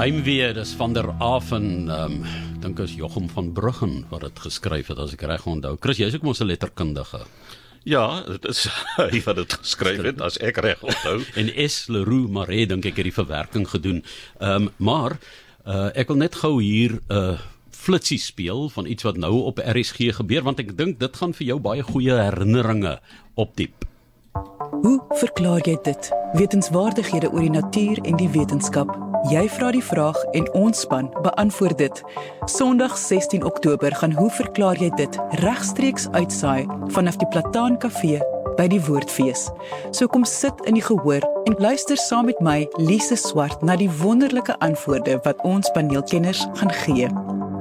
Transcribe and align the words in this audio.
Heimwee, 0.00 0.54
dis 0.56 0.70
van 0.80 0.94
der 0.96 1.10
Aven, 1.20 1.90
ehm 1.92 2.22
um, 2.22 2.60
dink 2.62 2.78
is 2.80 2.94
Jochum 2.96 3.26
van 3.28 3.50
Bruggen 3.52 4.06
wat 4.08 4.22
dit 4.24 4.38
geskryf 4.40 4.86
het 4.88 5.00
as 5.02 5.12
ek 5.12 5.26
reg 5.28 5.44
onthou. 5.44 5.74
Chris, 5.76 5.98
jy's 6.00 6.14
ook 6.16 6.24
mos 6.24 6.40
'n 6.40 6.48
letterkundige. 6.48 7.20
Ja, 7.84 8.22
dit 8.24 8.48
is 8.48 8.62
hy 8.96 9.20
wat 9.26 9.36
dit 9.36 9.52
geskryf 9.52 10.00
het 10.08 10.22
as 10.24 10.38
ek 10.40 10.56
reg 10.64 10.80
onthou. 10.80 11.20
en 11.40 11.52
S 11.68 11.92
Leroux 11.92 12.32
Maree 12.32 12.64
dink 12.66 12.88
ek 12.88 12.96
het 12.96 13.10
die 13.10 13.18
verwerking 13.18 13.68
gedoen. 13.68 14.00
Ehm 14.38 14.70
um, 14.70 14.70
maar 14.78 15.18
uh, 15.66 15.92
ek 15.92 16.08
wil 16.08 16.22
net 16.24 16.40
gou 16.40 16.62
hier 16.62 16.96
'n 16.96 17.12
uh, 17.12 17.36
flitsie 17.68 18.18
speel 18.18 18.70
van 18.72 18.86
iets 18.86 19.04
wat 19.04 19.20
nou 19.20 19.34
op 19.52 19.60
RSG 19.60 20.16
gebeur 20.16 20.48
want 20.48 20.64
ek 20.64 20.76
dink 20.80 20.96
dit 20.98 21.16
gaan 21.16 21.36
vir 21.36 21.46
jou 21.46 21.60
baie 21.60 21.84
goeie 21.84 22.16
herinneringe 22.16 23.00
opdiep. 23.36 23.89
Hoe 24.70 25.00
verklaar 25.08 25.60
jy 25.66 25.74
dit? 25.82 26.08
Wetenskapwaardighede 26.38 27.30
oor 27.32 27.42
die 27.42 27.50
natuur 27.50 27.98
en 28.06 28.16
die 28.16 28.28
wetenskap. 28.30 28.92
Jy 29.30 29.42
vra 29.50 29.72
die 29.74 29.82
vraag 29.82 30.16
en 30.38 30.46
ons 30.56 30.84
span 30.86 31.10
beantwoord 31.24 31.78
dit. 31.78 32.02
Sondag 32.46 32.94
16 32.98 33.44
Oktober 33.44 33.94
gaan 33.98 34.14
Hoe 34.14 34.30
verklaar 34.30 34.78
jy 34.78 34.92
dit 34.96 35.18
regstreeks 35.42 36.06
uitsaai 36.14 36.70
vanaf 36.94 37.18
die 37.18 37.28
Plataan 37.34 37.80
Kafee 37.82 38.22
by 38.56 38.68
die 38.70 38.80
Woordfees. 38.86 39.48
So 39.90 40.06
kom 40.06 40.24
sit 40.24 40.64
in 40.70 40.78
die 40.78 40.86
gehoor 40.86 41.26
en 41.44 41.58
luister 41.58 41.98
saam 41.98 42.30
met 42.30 42.40
my 42.40 42.68
Lise 42.78 43.18
Swart 43.18 43.66
na 43.66 43.76
die 43.76 43.90
wonderlike 44.00 44.54
antwoorde 44.64 45.18
wat 45.26 45.42
ons 45.42 45.70
paneelkenners 45.74 46.46
gaan 46.62 46.74
gee. 46.84 47.10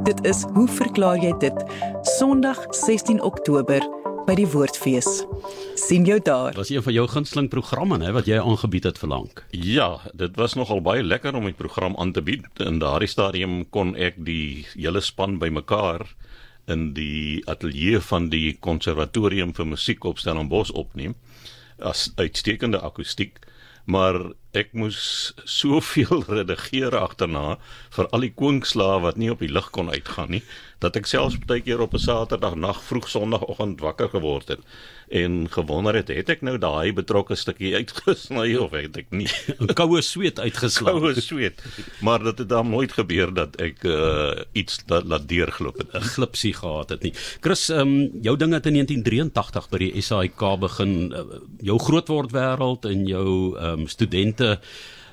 Dit 0.07 0.21
is 0.29 0.45
Hoe 0.53 0.67
verklaar 0.67 1.17
jy 1.17 1.33
dit? 1.41 1.65
Sondag 2.17 2.61
16 2.69 3.19
Oktober 3.21 3.83
by 4.29 4.35
die 4.37 4.49
Woordfees. 4.49 5.23
sien 5.79 6.03
jou 6.05 6.19
daar. 6.21 6.53
Was 6.53 6.69
een 6.69 6.83
van 6.85 6.93
jou 6.93 7.07
gunsteling 7.09 7.47
programme 7.49 7.97
hè 8.03 8.11
wat 8.13 8.27
jy 8.29 8.37
aangebied 8.37 8.85
het 8.85 8.99
vir 9.01 9.09
lank. 9.09 9.41
Ja, 9.49 9.87
dit 10.13 10.35
was 10.37 10.53
nogal 10.53 10.83
baie 10.85 11.03
lekker 11.03 11.33
om 11.33 11.47
die 11.49 11.57
program 11.57 11.95
aan 11.97 12.11
te 12.13 12.21
bied. 12.21 12.45
In 12.61 12.77
daardie 12.79 13.09
stadium 13.09 13.63
kon 13.73 13.95
ek 13.97 14.19
die 14.27 14.67
hele 14.75 15.01
span 15.01 15.39
bymekaar 15.41 16.05
in 16.69 16.91
die 16.93 17.41
ateljee 17.49 18.03
van 18.05 18.29
die 18.29 18.53
konservatorium 18.61 19.55
vir 19.57 19.65
musiek 19.65 20.05
op 20.05 20.21
Stellenbosch 20.21 20.75
opneem 20.77 21.15
as 21.79 22.11
uitstekende 22.19 22.81
akoestiek 22.85 23.39
maar 23.89 24.19
ek 24.61 24.73
moes 24.77 25.33
soveel 25.45 26.23
redigeer 26.37 26.95
agterna 26.99 27.57
vir 27.95 28.09
al 28.13 28.27
die 28.27 28.33
kwinkslae 28.41 28.99
wat 29.05 29.17
nie 29.21 29.31
op 29.33 29.43
die 29.45 29.51
lig 29.51 29.69
kon 29.75 29.91
uitgaan 29.93 30.35
nie 30.37 30.43
dat 30.83 30.95
ek 30.95 31.09
selfs 31.11 31.35
baie 31.43 31.61
keer 31.63 31.81
op 31.83 31.93
'n 31.93 31.99
Saterdag 31.99 32.55
nag 32.55 32.79
vroeg 32.83 33.09
Sondagoggend 33.09 33.81
wakker 33.83 34.09
geword 34.09 34.47
het 34.47 34.63
en 35.09 35.49
gewonder 35.51 35.95
het 35.97 36.07
het 36.13 36.29
ek 36.29 36.41
nou 36.45 36.57
daai 36.61 36.93
betrokke 36.93 37.35
stukkie 37.35 37.73
uitgesny 37.79 38.55
of 38.61 38.71
het 38.77 38.97
ek 38.97 39.09
nie? 39.11 39.27
'n 39.59 39.73
koue 39.75 40.01
sweet 40.01 40.39
uitgeslaan 40.39 41.01
koue 41.01 41.21
sweet. 41.21 41.61
Maar 42.01 42.23
dit 42.23 42.37
het 42.37 42.49
dan 42.49 42.69
nooit 42.69 42.93
gebeur 42.93 43.33
dat 43.33 43.57
ek 43.59 43.83
uh, 43.83 44.45
iets 44.53 44.79
dat 44.85 45.05
laat 45.05 45.27
deurglop 45.27 45.77
het. 45.77 45.93
'n 45.93 46.11
glipsie 46.15 46.53
gehad 46.53 46.89
het 46.89 47.03
nie. 47.03 47.13
Chris 47.41 47.69
um, 47.69 48.09
jou 48.21 48.37
ding 48.37 48.53
het 48.53 48.65
in 48.65 48.73
1983 48.73 49.69
by 49.69 49.77
die 49.77 50.01
SAIK 50.01 50.41
begin 50.59 51.11
uh, 51.11 51.23
jou 51.59 51.79
grootword 51.79 52.31
wêreld 52.31 52.85
en 52.85 53.05
jou 53.05 53.57
um, 53.57 53.87
studente 53.87 54.48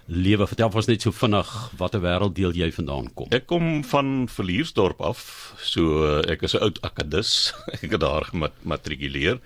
lewe 0.06 0.46
vertel 0.46 0.70
ons 0.70 0.86
net 0.86 1.02
so 1.02 1.14
vinnig 1.14 1.48
watter 1.80 2.02
wêrelddeel 2.04 2.54
jy 2.54 2.68
vandaan 2.74 3.08
kom. 3.18 3.30
Ek 3.34 3.48
kom 3.50 3.82
van 3.90 4.28
Verliersdorp 4.30 5.02
af. 5.02 5.20
So 5.62 6.20
ek 6.22 6.46
is 6.46 6.54
'n 6.54 6.62
oud 6.62 6.78
akadis. 6.86 7.52
Ek 7.74 7.90
het 7.90 8.00
daar 8.00 8.30
gematrikuleer. 8.30 9.40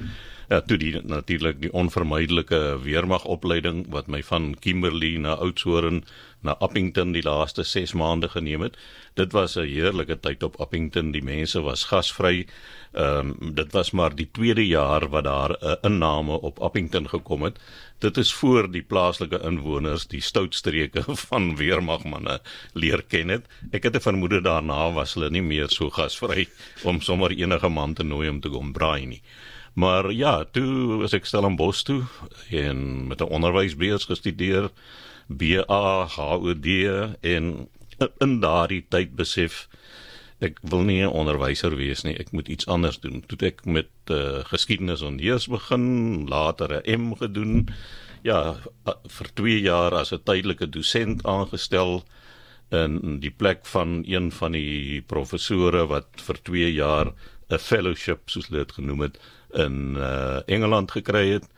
Ja, 0.51 0.59
toe 0.67 0.81
die 0.83 0.97
natuurlik 1.07 1.61
die 1.63 1.71
onvermydelike 1.79 2.59
weermagopleiding 2.83 3.85
wat 3.95 4.09
my 4.11 4.19
van 4.27 4.49
Kimberley 4.59 5.13
na 5.23 5.37
Oudtshoorn 5.39 6.01
na 6.43 6.57
Appington 6.67 7.13
die 7.15 7.23
laaste 7.23 7.63
6 7.63 7.93
maande 7.95 8.27
geneem 8.33 8.65
het. 8.67 8.79
Dit 9.15 9.31
was 9.33 9.55
'n 9.57 9.69
heerlike 9.71 10.17
tyd 10.21 10.43
op 10.43 10.59
Appington. 10.61 11.13
Die 11.13 11.23
mense 11.23 11.63
was 11.63 11.85
gasvry. 11.85 12.49
Ehm 12.93 13.31
um, 13.41 13.55
dit 13.55 13.73
was 13.73 13.91
maar 13.91 14.15
die 14.15 14.29
tweede 14.33 14.67
jaar 14.67 15.09
wat 15.09 15.25
daar 15.25 15.57
'n 15.61 15.77
inname 15.83 16.41
op 16.41 16.59
Appington 16.59 17.09
gekom 17.09 17.43
het. 17.43 17.59
Dit 17.99 18.17
is 18.17 18.35
voor 18.35 18.71
die 18.71 18.83
plaaslike 18.83 19.41
inwoners 19.43 20.07
die 20.07 20.21
stoutstreke 20.21 21.05
van 21.31 21.57
weermagmanne 21.57 22.41
leer 22.73 23.03
ken 23.03 23.29
het. 23.29 23.47
Ek 23.71 23.83
het 23.83 23.95
'n 23.95 24.01
vermoede 24.01 24.41
daarna 24.41 24.93
was 24.93 25.15
hulle 25.15 25.31
nie 25.31 25.43
meer 25.43 25.69
so 25.69 25.91
gasvry 25.91 26.49
om 26.83 27.01
sommer 27.01 27.31
enige 27.31 27.69
man 27.69 27.95
te 27.95 28.03
nooi 28.03 28.29
om 28.29 28.41
te 28.41 28.49
kom 28.49 28.73
braai 28.73 29.07
nie. 29.07 29.23
Maar 29.73 30.13
ja, 30.13 30.45
toe 30.45 30.99
was 31.01 31.15
ek 31.15 31.29
stel 31.29 31.47
in 31.47 31.57
Bos 31.57 31.83
toe 31.83 32.03
en 32.51 33.07
met 33.07 33.21
'n 33.21 33.31
onderwysbeurs 33.31 34.05
gestudeer, 34.05 34.71
BA, 35.27 36.07
HOD 36.07 36.67
en 37.21 37.69
in 38.19 38.41
daardie 38.41 38.85
tyd 38.89 39.15
besef 39.15 39.69
ek 40.41 40.59
wil 40.63 40.83
nie 40.89 41.03
'n 41.05 41.13
onderwyser 41.13 41.77
wees 41.77 42.03
nie, 42.03 42.17
ek 42.19 42.33
moet 42.33 42.49
iets 42.49 42.67
anders 42.67 42.99
doen. 43.01 43.23
Toe 43.27 43.39
ek 43.47 43.65
met 43.65 43.91
uh, 44.11 44.41
geskiedenis 44.45 45.03
en 45.03 45.19
heers 45.19 45.47
begin, 45.47 46.27
later 46.29 46.83
'n 46.83 47.01
M 47.01 47.15
gedoen. 47.15 47.69
Ja, 48.23 48.57
vir 49.09 49.29
2 49.35 49.61
jaar 49.61 49.95
as 49.95 50.13
'n 50.13 50.23
tydelike 50.25 50.69
dosent 50.69 51.25
aangestel 51.25 52.05
in 52.71 53.21
die 53.21 53.31
plek 53.31 53.67
van 53.67 54.05
een 54.07 54.33
van 54.33 54.53
die 54.53 55.01
professore 55.01 55.87
wat 55.87 56.09
vir 56.17 56.39
2 56.43 56.73
jaar 56.73 57.13
'n 57.51 57.59
fellowship 57.59 58.31
soos 58.31 58.49
hulle 58.49 58.65
dit 58.65 58.73
genoem 58.73 59.01
het 59.01 59.19
in 59.53 59.97
uh, 59.97 60.41
Engeland 60.47 60.91
gekry 60.91 61.31
het. 61.33 61.49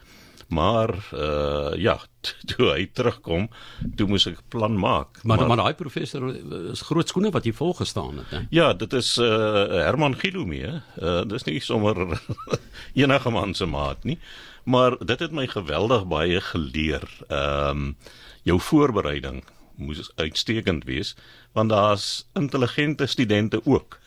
Maar 0.52 0.90
uh 1.14 1.72
ja, 1.80 1.96
toe 2.50 2.68
hy 2.74 2.86
terugkom, 2.92 3.48
toe 3.96 4.06
moes 4.06 4.26
ek 4.28 4.36
'n 4.36 4.48
plan 4.48 4.76
maak. 4.78 5.22
Maar 5.24 5.46
maar 5.46 5.56
daai 5.56 5.74
professor 5.74 6.28
is 6.72 6.84
groot 6.84 7.08
skoene 7.08 7.30
wat 7.32 7.44
hy 7.44 7.52
vol 7.52 7.72
gestaan 7.74 8.20
het, 8.20 8.30
hè. 8.30 8.40
Ja, 8.50 8.72
dit 8.72 8.92
is 8.92 9.16
uh 9.16 9.66
Herman 9.86 10.18
Gilomee. 10.18 10.82
Uh 11.00 11.24
dis 11.24 11.44
nie 11.48 11.60
sommer 11.60 12.20
enige 13.02 13.30
man 13.30 13.54
se 13.54 13.66
maat 13.66 14.04
nie. 14.04 14.18
Maar 14.64 14.98
dit 14.98 15.18
het 15.18 15.32
my 15.32 15.46
geweldig 15.46 16.06
baie 16.06 16.40
geleer. 16.40 17.08
Ehm 17.28 17.70
um, 17.70 17.96
jou 18.42 18.60
voorbereiding 18.60 19.44
moes 19.76 20.10
uitstekend 20.14 20.84
wees 20.84 21.14
want 21.52 21.70
daar's 21.70 22.28
intelligente 22.34 23.06
studente 23.06 23.60
ook. 23.64 23.98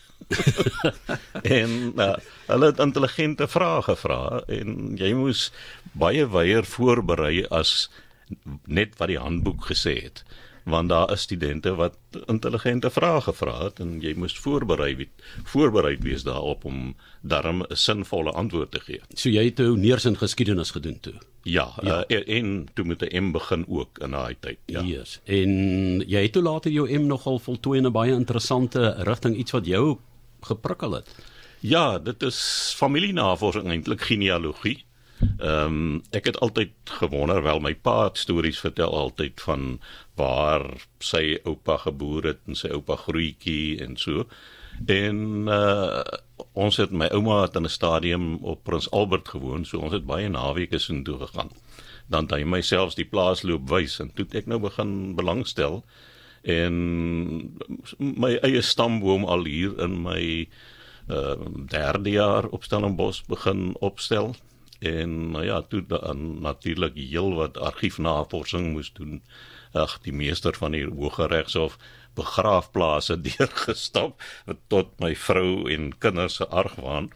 en 1.57 1.75
uh, 2.01 2.15
hulle 2.47 2.71
het 2.71 2.81
intelligente 2.81 3.47
vrae 3.51 3.83
gevra 3.85 4.41
en 4.51 4.95
jy 4.99 5.11
moes 5.17 5.49
baie 5.93 6.25
weier 6.33 6.65
voorberei 6.65 7.45
as 7.53 7.89
net 8.65 8.97
wat 8.99 9.11
die 9.11 9.21
handboek 9.21 9.69
gesê 9.69 9.95
het 10.07 10.23
want 10.65 10.89
daar 10.89 11.11
is 11.11 11.21
studente 11.21 11.75
wat 11.75 11.97
intelligente 12.25 12.89
vrae 12.89 13.21
gevra 13.21 13.53
het 13.63 13.79
en 13.79 13.99
jy 14.01 14.15
moes 14.17 14.33
voorberei 14.41 15.07
voorberei 15.51 15.97
wees 16.01 16.25
daarop 16.25 16.65
om 16.65 16.95
darm 17.21 17.61
'n 17.61 17.75
sinvolle 17.75 18.31
antwoord 18.31 18.71
te 18.71 18.79
gee. 18.79 19.01
So 19.13 19.29
jy 19.29 19.45
het 19.45 19.55
toe 19.55 19.77
neers 19.77 20.05
in 20.05 20.17
geskiedenis 20.17 20.71
gedoen 20.71 20.99
toe. 20.99 21.13
Ja, 21.43 21.73
ja. 21.81 22.03
Uh, 22.07 22.37
en 22.37 22.67
toe 22.73 22.85
met 22.85 23.01
'n 23.01 23.23
M 23.23 23.31
begin 23.31 23.65
ook 23.67 23.99
in 23.99 24.11
daai 24.11 24.35
tyd. 24.39 24.57
Ja. 24.65 24.81
Yes. 24.81 25.19
En 25.23 25.49
jy 26.07 26.21
het 26.21 26.31
toe 26.31 26.43
later 26.43 26.71
jou 26.71 26.99
M 26.99 27.07
nogal 27.07 27.39
voltooi 27.39 27.79
in 27.79 27.85
'n 27.85 27.91
baie 27.91 28.11
interessante 28.11 28.95
rigting 28.97 29.37
iets 29.37 29.51
wat 29.51 29.65
jou 29.65 29.97
geprikkel 30.41 30.91
het. 30.91 31.15
Ja, 31.59 31.99
dit 31.99 32.23
is 32.23 32.73
familienavorsing 32.77 33.67
eintlik 33.67 34.01
genealogie. 34.01 34.85
Ehm 35.21 35.65
um, 35.65 36.01
ek 36.11 36.25
het 36.25 36.39
altyd 36.39 36.71
gewonder 36.99 37.43
wel 37.43 37.59
my 37.63 37.73
pa 37.75 38.03
het 38.03 38.17
stories 38.17 38.59
vertel 38.59 38.91
altyd 38.97 39.41
van 39.41 39.79
waar 40.19 40.65
sy 40.99 41.39
oupa 41.43 41.77
geboor 41.77 42.23
het 42.23 42.39
en 42.47 42.55
sy 42.59 42.67
oupa 42.75 42.97
grootjie 42.99 43.79
en 43.83 43.95
so. 43.97 44.25
En 44.85 45.47
uh 45.47 46.03
ons 46.51 46.77
het 46.77 46.91
my 46.91 47.07
ouma 47.15 47.41
het 47.41 47.55
in 47.55 47.63
'n 47.63 47.71
stadium 47.71 48.25
op 48.43 48.63
Prins 48.63 48.91
Albert 48.91 49.29
gewoon, 49.29 49.65
so 49.65 49.79
ons 49.79 49.93
het 49.93 50.05
baie 50.05 50.29
naweke 50.29 50.79
so 50.79 51.01
toe 51.01 51.17
gegaan. 51.19 51.49
Dan 52.07 52.23
het 52.23 52.31
hy 52.31 52.43
myself 52.43 52.93
die 52.93 53.05
plaas 53.05 53.41
loop 53.43 53.69
wys 53.69 53.99
en 53.99 54.11
toe 54.13 54.25
ek 54.31 54.45
nou 54.45 54.59
begin 54.59 55.15
belangstel 55.15 55.83
en 56.41 56.75
my 57.97 58.35
eie 58.35 58.61
stamboom 58.61 59.25
al 59.25 59.43
hier 59.45 59.79
in 59.79 60.01
my 60.01 60.47
uh 61.07 61.35
derde 61.69 62.09
jaar 62.09 62.45
op 62.45 62.63
Stellenbosch 62.63 63.23
begin 63.27 63.75
opstel 63.79 64.35
en 64.79 65.31
nou 65.31 65.43
ja 65.45 65.61
toe 65.61 65.83
dan 65.87 66.41
natuurlik 66.41 66.95
heel 66.95 67.33
wat 67.33 67.57
argiefnavorsing 67.57 68.71
moes 68.73 68.91
doen. 68.93 69.21
Ag 69.71 69.99
die 70.01 70.13
meester 70.13 70.55
van 70.55 70.71
die 70.71 70.85
Hooggeregshof 70.85 71.77
begraafplase 72.15 73.19
deurgestap 73.27 74.21
tot 74.67 74.99
my 74.99 75.15
vrou 75.15 75.71
en 75.71 75.97
kinders 75.97 76.35
se 76.41 76.47
argwaan. 76.47 77.11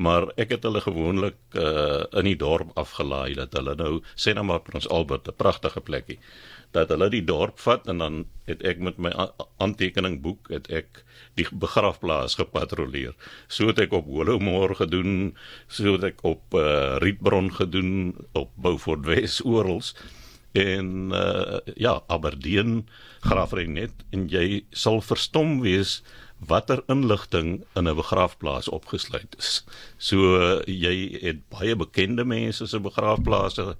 Maar 0.00 0.30
ek 0.40 0.54
het 0.56 0.62
hulle 0.64 0.80
gewoonlik 0.80 1.36
uh, 1.60 2.06
in 2.16 2.24
die 2.24 2.38
dorp 2.40 2.70
afgelaai 2.80 3.34
dat 3.36 3.52
hulle 3.58 3.74
nou 3.76 3.98
sê 4.16 4.32
nou 4.32 4.46
maar 4.48 4.62
Prins 4.64 4.88
Albert 4.88 5.28
'n 5.28 5.36
pragtige 5.36 5.80
plekkie 5.80 6.18
dat 6.76 6.92
hulle 6.92 7.08
die 7.10 7.24
dorp 7.24 7.58
vat 7.58 7.88
en 7.90 7.98
dan 7.98 8.24
het 8.46 8.62
ek 8.66 8.78
met 8.78 8.98
my 8.98 9.10
aantekeningboek 9.58 10.50
het 10.54 10.70
ek 10.70 11.02
die 11.38 11.46
begraafplaas 11.50 12.36
gepatrolleer. 12.38 13.14
So 13.48 13.70
het 13.70 13.78
ek 13.78 13.92
op 13.96 14.06
Holomore 14.10 14.74
gedoen, 14.74 15.34
so 15.68 15.96
het 15.96 16.04
ek 16.12 16.24
op 16.26 16.54
uh, 16.54 16.98
Rietbron 17.02 17.52
gedoen, 17.54 18.16
op 18.32 18.50
Beaufort 18.56 19.06
West 19.06 19.44
oral 19.44 19.82
En 20.52 21.10
uh 21.14 21.58
ja, 21.74 22.02
Aberdeen 22.06 22.88
graafry 23.20 23.66
net 23.70 23.92
en 24.10 24.26
jy 24.28 24.64
sal 24.74 24.98
verstom 25.00 25.60
wees 25.62 26.00
watter 26.50 26.82
inligting 26.90 27.62
in 27.78 27.86
'n 27.86 27.94
begraafplaas 27.94 28.68
opgesluit 28.68 29.36
is. 29.38 29.64
So 29.98 30.16
uh, 30.40 30.62
jy 30.66 31.18
het 31.22 31.48
baie 31.48 31.76
bekende 31.76 32.24
mense 32.24 32.66
se 32.66 32.80
begraafplase 32.80 33.76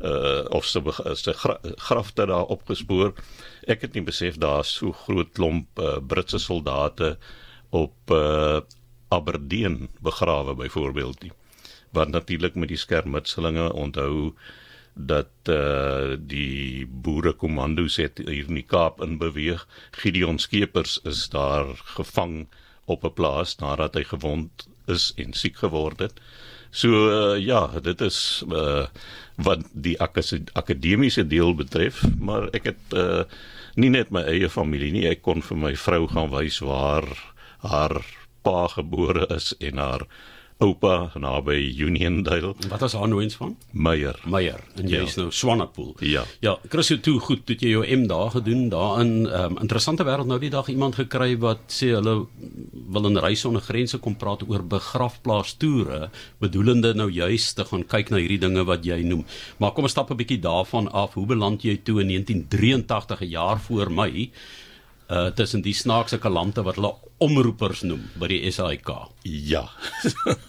uh 0.00 0.44
of 0.50 0.66
se 0.66 0.80
se 1.14 1.32
gra, 1.32 1.58
grafte 1.76 2.26
daar 2.26 2.50
opgespoor. 2.50 3.14
Ek 3.66 3.86
het 3.86 3.94
nie 3.94 4.02
besef 4.02 4.38
daar's 4.42 4.74
so 4.74 4.92
groot 4.92 5.32
klomp 5.32 5.78
uh, 5.78 5.98
Britse 6.00 6.38
soldate 6.38 7.16
op 7.70 8.10
uh 8.10 8.60
Aberdeen 9.08 9.88
begrawe 10.02 10.54
byvoorbeeld 10.54 11.22
nie. 11.22 11.32
Wat 11.92 12.08
natuurlik 12.08 12.54
met 12.54 12.68
die 12.68 12.80
skermutselinge 12.80 13.72
onthou 13.72 14.34
dat 14.94 15.30
uh 15.50 16.14
die 16.18 16.86
boere 16.86 17.32
kommandos 17.32 17.96
het 17.96 18.18
hier 18.18 18.48
in 18.48 18.60
die 18.60 18.66
Kaap 18.66 19.02
in 19.02 19.18
beweeg. 19.18 19.66
Gideon 19.90 20.38
Skeepers 20.38 21.00
is 21.04 21.28
daar 21.28 21.66
gevang 21.96 22.46
op 22.84 23.04
'n 23.04 23.12
plaas 23.12 23.56
nadat 23.56 23.94
hy 23.94 24.04
gewond 24.04 24.68
is 24.86 25.12
en 25.16 25.32
siek 25.32 25.56
geword 25.56 25.98
het. 25.98 26.20
So 26.74 26.88
uh, 27.06 27.34
ja, 27.38 27.68
dit 27.82 28.00
is 28.02 28.42
uh 28.50 28.86
wat 29.34 29.64
die 29.72 29.96
akademiese 29.98 31.24
deel 31.26 31.56
betref, 31.58 32.04
maar 32.22 32.46
ek 32.54 32.68
het 32.70 32.92
uh 32.94 33.24
nie 33.74 33.90
net 33.90 34.12
my 34.14 34.22
eie 34.30 34.46
familie 34.46 34.92
nie, 34.94 35.08
ek 35.10 35.24
kon 35.26 35.42
vir 35.42 35.58
my 35.58 35.72
vrou 35.74 36.04
gaan 36.10 36.30
wys 36.30 36.60
waar 36.62 37.06
haar 37.66 37.96
pa 38.46 38.68
gebore 38.70 39.26
is 39.34 39.50
en 39.58 39.80
haar 39.82 40.04
oupa 40.62 41.10
naby 41.18 41.74
Uniondale. 41.78 42.54
Wat 42.68 42.80
was 42.80 42.92
haar 42.92 43.08
nooens 43.08 43.34
van? 43.34 43.56
Meyer. 43.70 44.20
Meyer. 44.24 44.60
En 44.78 44.88
jy 44.88 45.00
ja. 45.02 45.08
is 45.08 45.16
nou 45.18 45.26
Swanepoel. 45.34 45.94
Ja. 45.98 46.22
Ja, 46.40 46.58
Chris 46.68 46.92
het 46.94 47.02
toe 47.02 47.18
goed, 47.20 47.42
het 47.50 47.62
jy 47.64 47.72
jou 47.74 47.82
M 47.96 48.06
daar 48.10 48.30
gedoen 48.30 48.68
daarin. 48.72 49.26
Ehm 49.26 49.56
um, 49.56 49.58
interessante 49.64 50.06
wêreld 50.06 50.30
nou 50.30 50.38
die 50.40 50.52
dag 50.52 50.68
iemand 50.70 50.94
gekry 51.00 51.34
wat 51.42 51.74
sê 51.74 51.90
hulle 51.96 52.26
wil 52.94 53.08
in 53.10 53.18
reis 53.18 53.42
sonder 53.42 53.62
grense 53.62 53.98
kom 53.98 54.16
praat 54.16 54.44
oor 54.48 54.62
begrafplaas 54.62 55.56
toere, 55.58 56.10
bedoelende 56.38 56.94
nou 56.94 57.10
juis 57.10 57.52
te 57.52 57.64
gaan 57.64 57.86
kyk 57.86 58.10
na 58.10 58.22
hierdie 58.22 58.40
dinge 58.46 58.64
wat 58.64 58.86
jy 58.86 59.02
noem. 59.02 59.24
Maar 59.58 59.74
kom 59.74 59.84
ons 59.84 59.92
stap 59.96 60.10
'n 60.10 60.16
bietjie 60.16 60.40
daarvan 60.40 60.88
af. 60.92 61.14
Hoe 61.14 61.26
beland 61.26 61.62
jy 61.62 61.80
toe 61.82 62.00
in 62.00 62.08
1983, 62.08 63.20
'n 63.20 63.28
jaar 63.28 63.60
voor 63.60 63.90
my? 63.90 64.30
Uh 65.12 65.26
tussen 65.36 65.62
die 65.62 65.74
snaakse 65.76 66.18
kalante 66.18 66.62
wat 66.64 66.78
hulle 66.80 66.94
omroepers 67.24 67.82
noem 67.84 68.02
by 68.18 68.28
die 68.32 68.50
SAIK. 68.52 68.88
Ja. 69.22 69.64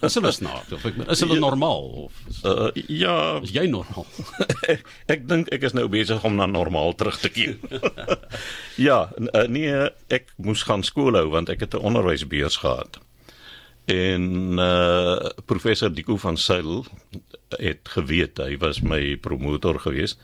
is 0.02 0.16
hulle 0.16 0.32
snaaks 0.32 0.72
of 0.72 0.84
ek 0.88 1.02
is 1.12 1.22
hulle 1.24 1.36
ja, 1.36 1.42
normaal 1.44 1.90
of 2.06 2.22
is, 2.30 2.40
uh 2.48 2.70
ja, 2.88 3.16
is 3.44 3.52
jy 3.52 3.66
normaal? 3.68 4.06
ek 4.72 4.86
ek 5.12 5.26
dink 5.28 5.52
ek 5.52 5.66
is 5.68 5.76
nou 5.76 5.86
besig 5.92 6.24
om 6.24 6.38
na 6.40 6.48
normaal 6.48 6.96
terug 6.96 7.18
te 7.20 7.32
keer. 7.32 7.58
ja, 8.88 9.02
uh, 9.12 9.44
nee, 9.48 9.90
ek 10.08 10.32
moes 10.40 10.64
gaan 10.66 10.86
skool 10.86 11.20
hou 11.20 11.28
want 11.36 11.52
ek 11.52 11.66
het 11.66 11.76
'n 11.76 11.84
onderwysbeurs 11.92 12.60
gehad. 12.64 13.00
En 13.86 14.58
uh 14.58 15.30
professor 15.46 15.92
Dico 15.92 16.16
van 16.16 16.36
Sail 16.36 16.84
het 17.60 17.88
geweet 17.88 18.40
hy 18.42 18.56
was 18.58 18.80
my 18.80 19.16
promotor 19.16 19.78
geweest. 19.84 20.18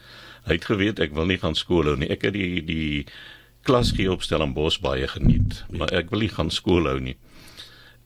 Hy 0.49 0.59
het 0.59 0.65
geweet 0.67 0.99
ek 0.99 1.15
wil 1.15 1.31
nie 1.31 1.39
gaan 1.39 1.55
skool 1.55 1.87
hou 1.87 1.97
nie. 1.97 2.11
Ek 2.11 2.27
het 2.27 2.35
die 2.35 2.65
die 2.65 3.07
klas 3.63 3.93
gee 3.97 4.11
op 4.11 4.23
Stellenbosch 4.23 4.81
baie 4.83 5.09
geniet, 5.09 5.65
maar 5.71 5.93
ek 5.95 6.11
wil 6.11 6.25
nie 6.25 6.33
gaan 6.33 6.51
skool 6.51 6.89
hou 6.91 6.99
nie. 7.01 7.17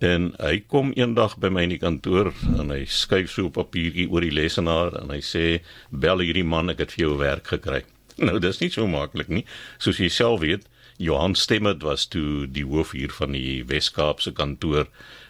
En 0.05 0.35
hy 0.37 0.61
kom 0.69 0.93
eendag 0.93 1.38
by 1.41 1.49
my 1.49 1.64
in 1.64 1.73
die 1.73 1.81
kantoor 1.81 2.35
en 2.61 2.73
hy 2.75 2.85
skryf 2.85 3.31
so 3.32 3.47
'n 3.49 3.56
papiertjie 3.56 4.11
oor 4.12 4.20
die 4.20 4.35
lesenaar 4.35 4.93
en 5.00 5.11
hy 5.11 5.20
sê 5.25 5.61
bel 5.91 6.20
hierdie 6.20 6.44
man 6.44 6.69
ek 6.69 6.79
het 6.85 6.93
vir 6.93 7.06
jou 7.06 7.17
werk 7.19 7.47
gekry. 7.47 7.85
Nou 8.26 8.38
dis 8.41 8.61
nie 8.61 8.70
so 8.70 8.87
maklik 8.87 9.29
nie. 9.29 9.44
Soos 9.79 9.99
jy 9.99 10.08
self 10.08 10.41
weet, 10.41 10.64
Johan 10.97 11.35
Stemmet 11.35 11.82
was 11.82 12.06
toe 12.06 12.47
die 12.47 12.64
hoof 12.64 12.93
hier 12.97 13.12
van 13.12 13.32
die 13.32 13.64
Wes-Kaapse 13.69 14.32
kantoor 14.32 14.87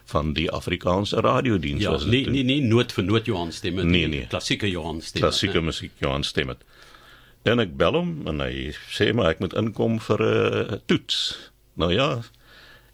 van 0.07 0.33
die 0.33 0.47
Afrikaanse 0.51 1.21
radiodiens 1.21 1.83
ja, 1.83 1.91
was 1.91 2.05
dit. 2.05 2.13
Nee, 2.13 2.31
nee, 2.31 2.45
nee, 2.45 2.61
nood 2.63 2.93
vir 2.95 3.05
nood 3.05 3.27
Johan 3.27 3.53
Stemmet. 3.53 3.85
Nee, 3.85 4.07
nee. 4.07 4.27
Klassieke 4.31 4.71
Johan 4.71 5.01
Stemmet. 5.01 5.27
Klassieke 5.27 5.61
musiek 5.61 5.93
Johan 5.99 6.23
Stemmet. 6.23 6.63
En 7.47 7.63
ek 7.63 7.77
bel 7.79 7.95
hom 7.95 8.11
en 8.27 8.43
hy 8.43 8.73
sê 8.91 9.13
maar 9.15 9.31
ek 9.31 9.43
moet 9.45 9.55
inkom 9.55 10.01
vir 10.03 10.23
'n 10.23 10.75
uh, 10.75 10.79
toets. 10.91 11.19
Nou 11.79 11.93
ja, 11.95 12.23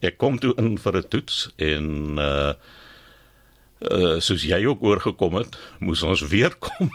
ek 0.05 0.19
kom 0.21 0.39
toe 0.39 0.53
in 0.61 0.77
vir 0.77 0.99
'n 1.01 1.09
toets 1.09 1.49
en 1.57 2.19
uh 2.21 2.53
uh 3.83 4.21
soos 4.21 4.45
jy 4.47 4.61
ook 4.67 4.83
oorgekom 4.83 5.35
het, 5.41 5.57
moes 5.81 6.03
ons 6.03 6.23
weer 6.29 6.55
kom. 6.55 6.91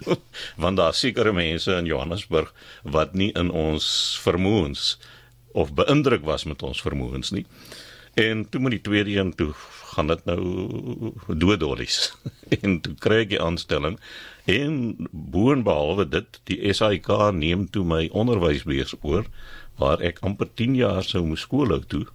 Want 0.62 0.76
daar 0.76 0.94
sekerre 0.94 1.32
mense 1.32 1.72
in 1.72 1.88
Johannesburg 1.88 2.52
wat 2.84 3.14
nie 3.14 3.32
in 3.32 3.50
ons 3.50 4.18
vermoëns 4.22 4.98
of 5.52 5.72
beïndruk 5.74 6.22
was 6.22 6.44
met 6.44 6.62
ons 6.62 6.82
vermoëns 6.82 7.32
nie. 7.32 7.46
En 8.14 8.44
toe 8.48 8.60
met 8.60 8.76
die 8.76 8.84
tweede 8.84 9.16
een 9.16 9.34
toe 9.34 9.52
gaan 9.94 10.06
dit 10.06 10.24
nou 10.24 11.14
doodolies. 11.26 12.12
en 12.64 12.80
toe 12.84 12.94
kry 12.98 13.22
ek 13.24 13.32
die 13.34 13.42
aanstelling. 13.42 13.98
En 14.50 15.08
boonbehalwe 15.10 16.08
dit 16.08 16.40
die 16.50 16.60
SAIK 16.74 17.10
neem 17.36 17.66
toe 17.70 17.84
my 17.84 18.06
onderwysbeurs 18.22 18.94
oor 19.00 19.28
waar 19.80 20.02
ek 20.04 20.20
amper 20.26 20.48
10 20.60 20.74
jaar 20.80 21.06
sou 21.06 21.22
moes 21.26 21.46
skool 21.46 21.72
hou 21.74 21.82
toe 21.94 22.06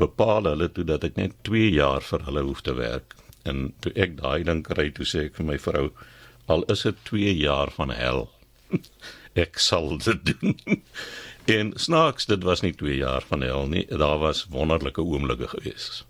bepaal 0.00 0.48
hulle 0.50 0.68
toe 0.76 0.84
dat 0.84 1.04
ek 1.08 1.16
net 1.16 1.36
2 1.48 1.70
jaar 1.72 2.04
vir 2.04 2.24
hulle 2.28 2.42
hoef 2.48 2.62
te 2.64 2.74
werk. 2.76 3.16
En 3.48 3.70
toe 3.80 3.92
ek 3.96 4.16
daai 4.20 4.44
ding 4.44 4.62
kry 4.66 4.90
toe 4.92 5.06
sê 5.08 5.26
ek 5.28 5.38
vir 5.40 5.50
my 5.52 5.58
vrou 5.62 5.86
al 6.52 6.66
is 6.72 6.84
dit 6.88 7.04
2 7.10 7.36
jaar 7.40 7.72
van 7.76 7.94
hel 7.94 8.26
ek 9.44 9.60
sal 9.62 9.96
dit 9.98 10.32
doen. 10.32 10.58
En 11.46 11.68
snaaks 11.78 12.26
dit 12.26 12.42
was 12.42 12.64
nie 12.64 12.72
2 12.74 12.96
jaar 12.98 13.22
van 13.28 13.44
hel 13.46 13.68
nie 13.70 13.84
daar 14.02 14.18
was 14.18 14.46
wonderlike 14.50 15.02
oomblikke 15.02 15.46
geweest 15.52 16.02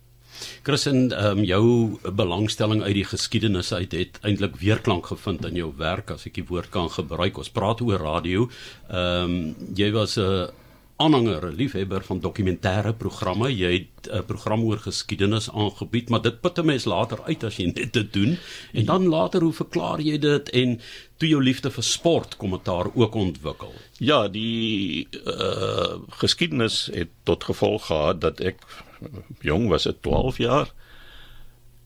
Christen, 0.63 1.13
ehm 1.13 1.39
um, 1.39 1.45
jou 1.45 1.99
belangstelling 2.13 2.83
uit 2.83 2.95
die 2.95 3.05
geskiedenis 3.05 3.73
uit 3.73 3.93
het 3.93 4.19
eintlik 4.23 4.57
weerklank 4.57 5.07
gevind 5.07 5.45
in 5.45 5.55
jou 5.55 5.73
werk 5.77 6.11
as 6.11 6.27
ek 6.27 6.35
die 6.35 6.47
woord 6.49 6.71
kan 6.71 6.91
gebruik. 6.91 7.39
Ons 7.39 7.51
praat 7.51 7.81
oor 7.81 7.99
radio. 7.99 8.49
Ehm 8.89 9.25
um, 9.25 9.73
jy 9.75 9.93
was 9.93 10.19
'n 10.19 10.49
aanhanger, 10.97 11.45
'n 11.47 11.57
liefhebber 11.57 12.05
van 12.05 12.21
dokumentêre 12.21 12.93
programme. 12.97 13.49
Jy 13.57 13.73
het 13.73 14.09
'n 14.13 14.25
program 14.25 14.63
oor 14.63 14.79
geskiedenis 14.79 15.51
aangebied, 15.51 16.09
maar 16.09 16.23
dit 16.23 16.41
put 16.41 16.59
'n 16.59 16.65
mens 16.65 16.85
later 16.85 17.23
uit 17.23 17.45
as 17.45 17.57
jy 17.57 17.67
net 17.67 17.93
dit 17.93 18.13
doen. 18.13 18.39
En 18.73 18.85
dan 18.85 19.07
later, 19.07 19.43
hoe 19.43 19.53
verklaar 19.53 20.01
jy 20.01 20.19
dit 20.19 20.51
en 20.51 20.81
toe 21.17 21.29
jou 21.29 21.43
liefde 21.43 21.71
vir 21.71 21.83
sport 21.83 22.37
kommentaar 22.37 22.87
ook 22.95 23.15
ontwikkel? 23.15 23.73
Ja, 23.99 24.29
die 24.29 25.09
uh 25.27 25.99
geskiedenis 26.09 26.89
het 26.93 27.09
tot 27.23 27.45
gevolg 27.45 27.87
gehad 27.87 28.21
dat 28.21 28.41
ek 28.41 28.57
jong 29.41 29.69
was 29.69 29.87
dit 29.89 30.03
12 30.03 30.39
jaar. 30.39 30.73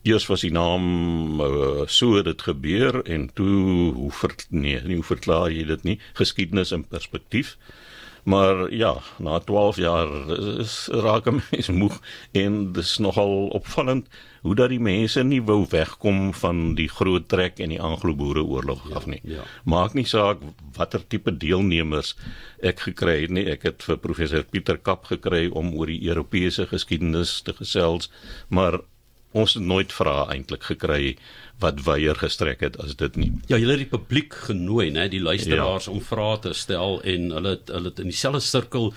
Eers 0.01 0.25
was 0.25 0.41
die 0.41 0.51
naam 0.51 1.41
uh, 1.41 1.85
so 1.85 2.15
het 2.17 2.25
dit 2.25 2.41
gebeur 2.41 3.03
en 3.05 3.29
toe 3.33 3.93
hoe 3.93 4.11
ver, 4.11 4.33
nee, 4.49 4.81
nie 4.81 4.97
hoe 4.97 5.05
verklaar 5.05 5.51
jy 5.53 5.65
dit 5.69 5.83
nie? 5.83 5.99
Geskiedenis 6.17 6.71
in 6.71 6.87
perspektief. 6.87 7.57
Maar 8.23 8.73
ja, 8.73 8.97
na 9.17 9.39
12 9.39 9.75
jaar 9.75 10.39
is 10.59 10.87
raak 10.91 11.25
'n 11.27 11.41
mens 11.51 11.69
moeg 11.69 12.01
en 12.31 12.73
dis 12.73 12.97
nogal 12.97 13.47
opvallend 13.47 14.07
hoe 14.41 14.55
dat 14.55 14.69
die 14.69 14.79
mense 14.79 15.23
nie 15.23 15.41
wou 15.41 15.65
wegkom 15.69 16.33
van 16.33 16.75
die 16.75 16.87
groot 16.89 17.27
trek 17.27 17.59
en 17.59 17.69
die 17.69 17.81
Anglo-Boereoorlog 17.81 18.89
ja, 18.89 18.95
af 18.95 19.05
nie. 19.05 19.19
Ja. 19.23 19.43
Maak 19.63 19.93
nie 19.93 20.05
saak 20.05 20.37
watter 20.73 21.07
tipe 21.07 21.37
deelnemers 21.37 22.15
ek 22.61 22.79
gekry 22.79 23.21
het 23.21 23.29
nie. 23.29 23.45
Ek 23.45 23.63
het 23.63 23.83
vir 23.83 23.97
professor 23.97 24.43
Pieter 24.43 24.77
Kap 24.77 25.05
gekry 25.05 25.49
om 25.49 25.73
oor 25.73 25.87
die 25.87 26.01
Europese 26.07 26.67
geskiedenis 26.67 27.41
te 27.41 27.53
gesels, 27.53 28.11
maar 28.49 28.81
ons 29.31 29.53
het 29.53 29.63
nooit 29.63 29.93
vrae 29.93 30.27
eintlik 30.33 30.63
gekry 30.63 31.15
wat 31.61 31.83
weier 31.85 32.17
gestrek 32.17 32.63
het 32.65 32.77
as 32.81 32.95
dit 32.99 33.15
nie. 33.15 33.31
Ja, 33.47 33.57
hulle 33.57 33.77
het 33.77 33.83
die 33.85 33.91
publiek 33.91 34.33
genooi, 34.47 34.89
né, 34.91 35.07
die 35.11 35.21
luisteraars 35.21 35.87
ja. 35.87 35.91
om 35.91 36.01
vrae 36.01 36.39
te 36.39 36.53
stel 36.57 37.01
en 37.01 37.29
hulle 37.37 37.57
het, 37.57 37.69
hulle 37.73 37.93
het 37.93 38.01
in 38.01 38.09
dieselfde 38.11 38.41
sirkel 38.43 38.91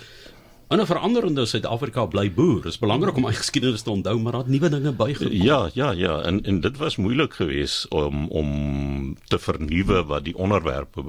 in 0.69 0.81
'n 0.81 0.85
veranderende 0.85 1.45
Suid-Afrika 1.45 2.05
bly 2.05 2.31
boer. 2.33 2.55
Dit 2.55 2.73
is 2.73 2.79
belangrik 2.79 3.15
om 3.15 3.25
eie 3.25 3.37
geskiedenis 3.37 3.81
te 3.81 3.89
onthou, 3.89 4.19
maar 4.19 4.31
daar 4.31 4.49
nuwe 4.49 4.69
dinge 4.69 4.91
bygekom. 4.91 5.31
Ja, 5.31 5.69
ja, 5.73 5.91
ja, 5.91 6.21
en 6.21 6.43
en 6.43 6.61
dit 6.61 6.77
was 6.77 6.95
moeilik 6.95 7.33
geweest 7.33 7.87
om 7.87 8.27
om 8.29 9.17
te 9.27 9.39
vernuwe 9.39 10.03
wat 10.03 10.23
die 10.23 10.37
onderwerpe 10.37 11.03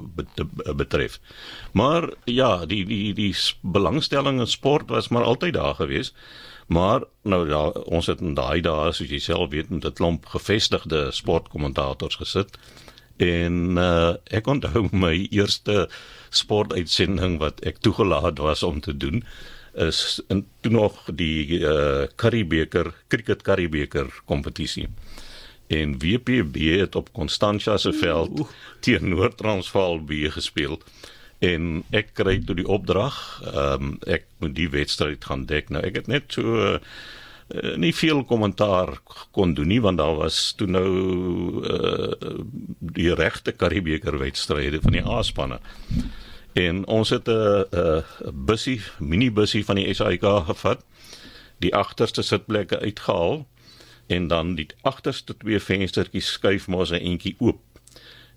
betref. 0.75 1.19
Maar 1.71 2.13
ja, 2.23 2.65
die 2.65 2.85
die 2.85 3.13
die 3.13 3.35
belangstelling 3.61 4.39
in 4.39 4.47
sport 4.47 4.89
was 4.89 5.07
maar 5.07 5.23
altyd 5.23 5.53
daar 5.53 5.75
geweest. 5.75 6.13
Maar 6.67 7.03
nou 7.23 7.49
ja, 7.49 7.67
ons 7.67 8.07
het 8.11 8.21
in 8.21 8.33
daai 8.35 8.61
dae 8.61 8.91
soos 8.91 9.11
jy 9.11 9.19
self 9.23 9.49
weet 9.51 9.69
met 9.69 9.85
'n 9.85 9.93
klomp 9.93 10.25
gevestigde 10.25 11.11
sportkommentators 11.11 12.15
gesit. 12.15 12.57
En 13.17 13.77
uh, 13.77 14.13
ek 14.29 14.47
onthou 14.47 14.87
my 15.05 15.27
eerste 15.31 15.89
sportuitsending 16.29 17.39
wat 17.39 17.63
ek 17.65 17.77
toegelaat 17.77 18.37
was 18.37 18.63
om 18.63 18.79
te 18.79 18.97
doen 18.97 19.23
is 19.73 20.21
in 20.27 20.45
toe 20.61 20.71
nog 20.71 21.03
die 21.13 21.59
uh, 21.59 22.05
Currybeker 22.15 22.93
cricket 23.07 23.41
Currybeker 23.41 24.09
kompetisie. 24.25 24.87
en 25.67 25.97
WPB 25.99 26.55
het 26.79 26.95
op 26.95 27.11
Constantia 27.13 27.77
se 27.77 27.93
veld 27.93 28.47
teen 28.79 29.09
Noord-Transvaal 29.09 29.99
B 29.99 30.11
gespeel 30.31 30.79
en 31.39 31.83
ek 31.93 32.13
kry 32.17 32.39
toe 32.45 32.55
die 32.57 32.67
opdrag 32.67 33.17
ehm 33.45 33.91
um, 33.91 33.91
ek 34.07 34.25
moet 34.41 34.55
die 34.57 34.69
wedstryd 34.73 35.25
gaan 35.25 35.45
dek 35.49 35.69
nou 35.69 35.83
ek 35.85 36.01
het 36.01 36.07
net 36.07 36.33
so 36.33 36.57
uh, 36.57 36.79
nie 37.77 37.93
veel 37.93 38.23
kommentaar 38.25 38.97
kon 39.31 39.53
doen 39.53 39.69
nie 39.69 39.81
want 39.81 40.01
daar 40.01 40.17
was 40.17 40.53
toe 40.57 40.67
nou 40.67 40.89
uh, 41.61 42.37
die 42.79 43.13
regte 43.13 43.53
Karibeker 43.53 44.17
wedstryde 44.17 44.81
van 44.81 44.97
die 44.97 45.05
A-spanne 45.05 45.59
en 46.57 46.85
ons 46.87 47.09
het 47.09 47.29
'n 47.29 47.65
'n 47.69 48.03
bussie 48.33 48.81
minibussie 48.99 49.65
van 49.65 49.75
die 49.75 49.93
SAIK 49.93 50.25
gevat 50.49 50.81
die 51.59 51.75
agterste 51.75 52.21
sitplekke 52.21 52.79
uitgehaal 52.79 53.45
en 54.07 54.27
dan 54.27 54.55
die 54.55 54.67
agterste 54.81 55.35
twee 55.37 55.59
venstertjies 55.59 56.31
skuif 56.31 56.67
mos 56.67 56.91
'n 56.91 57.01
entjie 57.01 57.35
oop. 57.39 57.59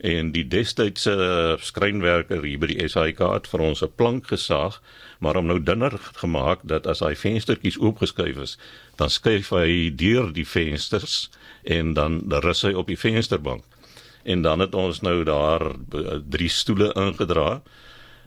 En 0.01 0.31
die 0.33 0.47
destydse 0.49 1.15
skrynwerker 1.61 2.41
hier 2.43 2.61
by 2.63 2.71
die 2.71 2.89
SAIK 2.89 3.19
het 3.35 3.49
vir 3.53 3.61
ons 3.61 3.83
'n 3.85 3.93
plank 3.97 4.31
gesaag, 4.33 4.81
maar 5.21 5.35
hom 5.35 5.47
nou 5.47 5.61
dunner 5.63 5.99
gemaak 6.17 6.61
dat 6.65 6.87
as 6.87 7.01
hy 7.01 7.15
venstertjies 7.15 7.79
oopgeskuif 7.79 8.37
is, 8.37 8.59
dan 8.97 9.11
skuif 9.11 9.51
hy 9.51 9.93
deur 9.95 10.33
die 10.33 10.47
vensters 10.47 11.29
en 11.65 11.93
dan 11.95 12.25
rus 12.29 12.63
hy 12.63 12.73
op 12.73 12.87
die 12.87 12.99
vensterbank. 12.99 13.65
En 14.25 14.43
dan 14.43 14.61
het 14.61 14.75
ons 14.75 15.01
nou 15.01 15.25
daar 15.25 15.61
eh, 15.71 16.19
drie 16.29 16.49
stoele 16.49 16.93
ingedra. 16.95 17.63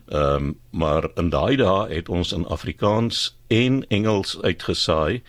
Ehm 0.08 0.36
um, 0.36 0.60
maar 0.70 1.10
in 1.16 1.30
daai 1.30 1.56
dae 1.56 1.88
het 1.90 2.10
ons 2.10 2.32
in 2.32 2.46
Afrikaans 2.46 3.38
en 3.48 3.86
Engels 3.88 4.42
uitgesaai 4.42 5.22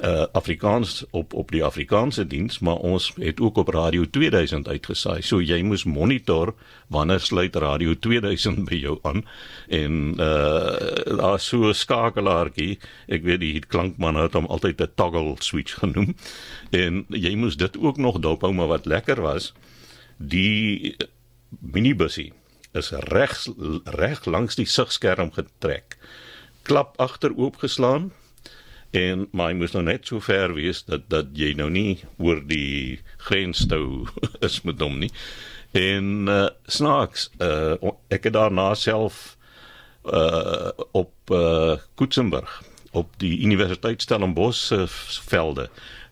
uh 0.00 0.24
Afrikaans 0.32 1.04
op 1.10 1.34
op 1.34 1.50
die 1.50 1.64
Afrikaanse 1.64 2.26
diens, 2.26 2.58
maar 2.58 2.76
ons 2.76 3.12
het 3.16 3.40
ook 3.40 3.56
op 3.56 3.68
Radio 3.68 4.04
2000 4.10 4.68
uitgesaai. 4.68 5.22
So 5.22 5.40
jy 5.40 5.62
moes 5.62 5.84
monitor 5.84 6.54
wanneer 6.88 7.20
sluit 7.20 7.56
Radio 7.56 7.94
2000 7.98 8.64
by 8.64 8.80
jou 8.80 8.98
aan 9.02 9.24
en 9.68 10.14
uh 10.16 11.16
daar 11.20 11.40
so 11.40 11.68
'n 11.68 11.74
skakelaartjie. 11.74 12.78
Ek 13.08 13.22
weet 13.22 13.40
die 13.40 13.60
klankman 13.60 14.16
het 14.16 14.32
hom 14.32 14.46
altyd 14.46 14.80
'n 14.80 14.92
toggle 14.94 15.36
switch 15.38 15.74
genoem. 15.78 16.16
En 16.70 17.04
jy 17.08 17.34
moes 17.34 17.56
dit 17.56 17.78
ook 17.78 17.96
nog 17.96 18.18
dophou, 18.18 18.52
maar 18.52 18.68
wat 18.68 18.86
lekker 18.86 19.20
was, 19.20 19.52
die 20.16 20.96
minibussie 21.58 22.32
is 22.72 22.90
reg 22.90 23.46
reg 23.84 24.24
langs 24.24 24.54
die 24.54 24.66
sigskerm 24.66 25.32
getrek. 25.32 25.98
Klap 26.62 26.94
agter 26.96 27.36
oopgeslaan 27.36 28.12
en 28.90 29.28
maar 29.30 29.52
jy 29.52 29.58
moet 29.60 29.74
nou 29.76 29.84
net 29.86 30.06
so 30.06 30.22
ver 30.24 30.54
wees 30.56 30.82
dat 30.88 31.06
dat 31.12 31.30
jy 31.38 31.52
nou 31.58 31.68
nie 31.70 32.00
oor 32.18 32.42
die 32.46 33.00
grens 33.28 33.66
toe 33.70 34.06
is 34.46 34.60
met 34.66 34.80
hom 34.82 34.98
nie. 35.02 35.12
En 35.76 36.26
uh, 36.26 36.48
snaaks, 36.66 37.28
uh, 37.38 37.78
ek 38.10 38.26
het 38.26 38.34
daarna 38.34 38.72
self 38.74 39.36
uh, 40.04 40.72
op 40.90 41.12
uh, 41.30 41.76
Koetsenburg 41.94 42.62
op 42.90 43.12
die 43.22 43.36
Universiteit 43.46 44.02
Stellenbosch 44.02 44.72
uh, 44.74 44.86
velde 45.30 45.68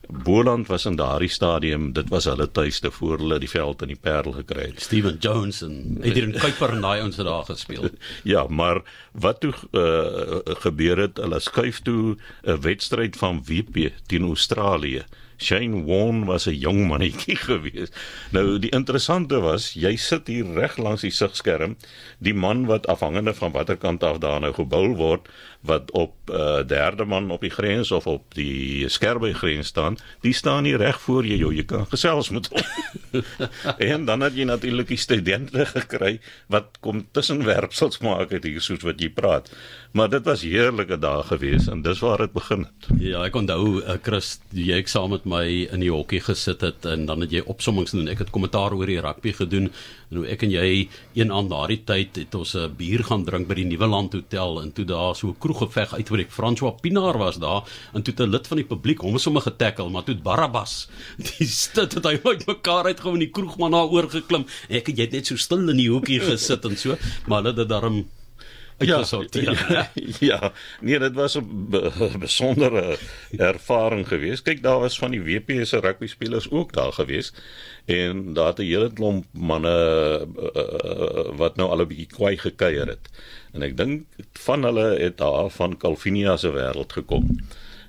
Boland 0.08 0.66
was 0.66 0.84
in 0.84 0.96
daardie 0.96 1.28
stadium, 1.28 1.92
dit 1.92 2.08
was 2.08 2.24
hulle 2.24 2.50
tuiste 2.50 2.90
voor 2.90 3.18
hulle 3.18 3.38
die 3.38 3.50
veld 3.50 3.82
in 3.84 3.92
die 3.92 4.00
Parel 4.00 4.32
gekry 4.32 4.70
het. 4.70 4.80
Steven 4.80 5.18
Jones 5.20 5.60
en 5.62 5.98
Adrian 6.00 6.32
Kuiper 6.32 6.72
en 6.72 6.80
daai 6.80 7.02
ons 7.06 7.16
het 7.20 7.28
daar 7.28 7.44
gespeel. 7.44 7.90
ja, 8.24 8.46
maar 8.48 8.80
wat 9.12 9.40
toe 9.40 9.52
uh, 9.72 10.40
gebeur 10.64 11.04
het, 11.04 11.20
hulle 11.20 11.40
skuif 11.40 11.82
toe 11.84 12.16
'n 12.42 12.60
wedstryd 12.60 13.16
van 13.16 13.42
WP 13.44 13.92
teen 14.06 14.24
Australië. 14.24 15.04
Shane 15.38 15.84
Warne 15.86 16.26
was 16.26 16.46
'n 16.46 16.58
jong 16.58 16.88
mannetjie 16.88 17.36
gewees. 17.48 17.92
Nou 18.30 18.58
die 18.58 18.70
interessante 18.74 19.38
was, 19.40 19.72
jy 19.72 19.96
sit 19.96 20.26
hier 20.26 20.48
reg 20.54 20.76
langs 20.78 21.04
die 21.06 21.14
sigskerm, 21.14 21.76
die 22.18 22.34
man 22.34 22.66
wat 22.66 22.86
afhangende 22.86 23.34
van 23.34 23.52
watter 23.52 23.76
kant 23.76 24.02
af 24.02 24.18
daar 24.18 24.40
nou 24.40 24.52
gebou 24.52 24.96
word, 24.96 25.28
wat 25.60 25.90
op 25.90 26.14
uh, 26.30 26.60
derde 26.66 27.04
man 27.04 27.30
op 27.30 27.40
die 27.40 27.50
grens 27.50 27.90
of 27.90 28.06
op 28.06 28.34
die 28.34 28.88
skerby 28.88 29.32
grens 29.32 29.72
staan, 29.72 29.96
die 30.20 30.32
staan 30.32 30.64
hier 30.64 30.78
reg 30.78 31.00
voor 31.00 31.26
jou, 31.26 31.38
jou, 31.38 31.50
jy 31.54 31.64
kan 31.68 31.86
gesels 31.90 32.30
met 32.30 32.48
hom. 32.52 32.62
en 33.90 34.04
dan 34.04 34.22
het 34.22 34.36
jy 34.38 34.46
natuurlik 34.48 34.88
die 34.92 35.00
studente 35.00 35.66
gekry 35.66 36.18
wat 36.52 36.78
kom 36.84 37.02
tussenwerpsels 37.12 37.98
maak 38.04 38.30
het 38.36 38.46
hier 38.46 38.62
soos 38.62 38.84
wat 38.86 39.02
jy 39.02 39.10
praat. 39.10 39.50
Maar 39.96 40.10
dit 40.12 40.24
was 40.28 40.44
heerlike 40.44 40.98
dae 41.00 41.22
gewees 41.26 41.68
en 41.72 41.82
dis 41.82 42.00
waar 42.04 42.22
dit 42.22 42.32
begin 42.32 42.66
het. 42.68 42.88
Ja, 43.02 43.24
ek 43.26 43.38
onthou 43.40 43.80
uh, 43.80 43.96
Chris, 44.04 44.36
jy 44.54 44.78
ek 44.78 44.92
saam 44.92 45.10
met 45.16 45.26
my 45.28 45.44
in 45.72 45.82
die 45.82 45.92
hokkie 45.92 46.20
gesit 46.22 46.62
het 46.62 46.86
en 46.86 47.08
dan 47.08 47.24
het 47.24 47.34
jy 47.34 47.42
opsommings 47.48 47.94
gedoen. 47.94 48.12
Ek 48.12 48.22
het 48.22 48.34
kommentaar 48.34 48.76
oor 48.76 48.88
die 48.88 49.00
rugby 49.02 49.34
gedoen 49.34 49.72
en 50.10 50.20
hoe 50.20 50.26
ek 50.26 50.42
en 50.46 50.52
jy 50.52 50.88
een 51.18 51.32
aan 51.32 51.48
daardie 51.50 51.80
tyd 51.84 52.16
het 52.16 52.34
ons 52.34 52.54
'n 52.56 52.74
bier 52.76 53.04
gaan 53.04 53.24
drink 53.24 53.48
by 53.48 53.54
die 53.54 53.64
Nuwe 53.64 53.86
Land 53.86 54.12
Hotel 54.12 54.62
en 54.62 54.72
toe 54.72 54.84
daar 54.84 55.14
so 55.14 55.28
'n 55.28 55.38
kroeggeveg 55.38 55.94
uitbreek. 55.94 56.30
François 56.30 56.74
Pinaar 56.80 57.18
was 57.18 57.38
daar 57.38 57.62
en 57.94 58.02
toe 58.02 58.14
'n 58.14 58.30
lid 58.30 58.46
van 58.46 58.56
die 58.56 58.66
publiek 58.66 59.00
hom 59.00 59.18
sommer 59.18 59.42
getackle, 59.42 59.90
maar 59.90 60.04
toe 60.04 60.16
Barabbas 60.16 60.88
die 61.38 61.46
stit 61.46 61.94
het 61.94 62.04
hy 62.04 62.20
uit 62.24 62.46
mekaar 62.46 62.84
uitgehou 62.84 63.14
en 63.14 63.24
die 63.26 63.30
kroegman 63.30 63.70
daar 63.70 63.88
oorgeklim. 63.88 64.46
Ek 64.68 64.86
het 64.86 64.96
jy 64.96 65.08
net 65.12 65.26
so 65.26 65.36
stil 65.36 65.68
in 65.68 65.76
die 65.76 65.90
hoekie 65.90 66.20
gesit 66.28 66.64
en 66.64 66.76
so, 66.76 66.96
maar 67.26 67.42
hulle 67.42 67.58
het 67.58 67.68
daarom 67.68 68.06
Ja, 68.78 69.04
ja, 69.30 69.90
ja, 70.30 70.52
nee, 70.80 70.98
dit 70.98 71.14
was 71.14 71.34
'n 71.34 72.18
besondere 72.18 72.96
ervaring 73.36 74.08
geweest. 74.08 74.42
Kyk, 74.42 74.62
daar 74.62 74.78
was 74.78 74.98
van 74.98 75.10
die 75.10 75.22
WP 75.22 75.66
se 75.66 75.80
rugby 75.80 76.06
spelers 76.06 76.50
ook 76.50 76.72
daar 76.72 76.92
geweest 76.92 77.42
en 77.84 78.32
daar 78.32 78.46
het 78.46 78.58
'n 78.58 78.62
hele 78.62 78.92
klomp 78.92 79.24
manne 79.32 79.74
uh, 80.54 81.36
wat 81.36 81.56
nou 81.56 81.70
al 81.70 81.80
'n 81.80 81.86
bietjie 81.86 82.06
kwai 82.06 82.36
gekuier 82.36 82.86
het. 82.86 83.08
En 83.52 83.62
ek 83.62 83.76
dink 83.76 84.06
van 84.32 84.62
hulle 84.62 84.98
het 84.98 85.16
daar 85.16 85.50
van 85.50 85.76
Calvinia 85.76 86.36
se 86.36 86.52
wêreld 86.52 86.92
gekom. 86.92 87.40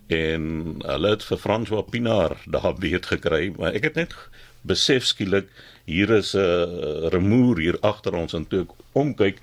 En 0.08 0.76
hulle 0.86 1.10
het 1.10 1.24
vir 1.24 1.38
François 1.38 1.86
Pinaar 1.90 2.38
daar 2.46 2.76
weet 2.80 3.06
gekry, 3.06 3.54
maar 3.58 3.74
ek 3.74 3.84
het 3.84 3.96
net 3.96 4.16
besef 4.62 5.06
skielik 5.06 5.48
hier 5.86 6.10
is 6.10 6.34
'n 6.34 6.40
uh, 6.40 7.08
remoer 7.14 7.60
hier 7.60 7.78
agter 7.80 8.14
ons 8.14 8.34
en 8.34 8.48
toe 8.48 8.62
ek 8.62 8.72
omkyk 8.92 9.38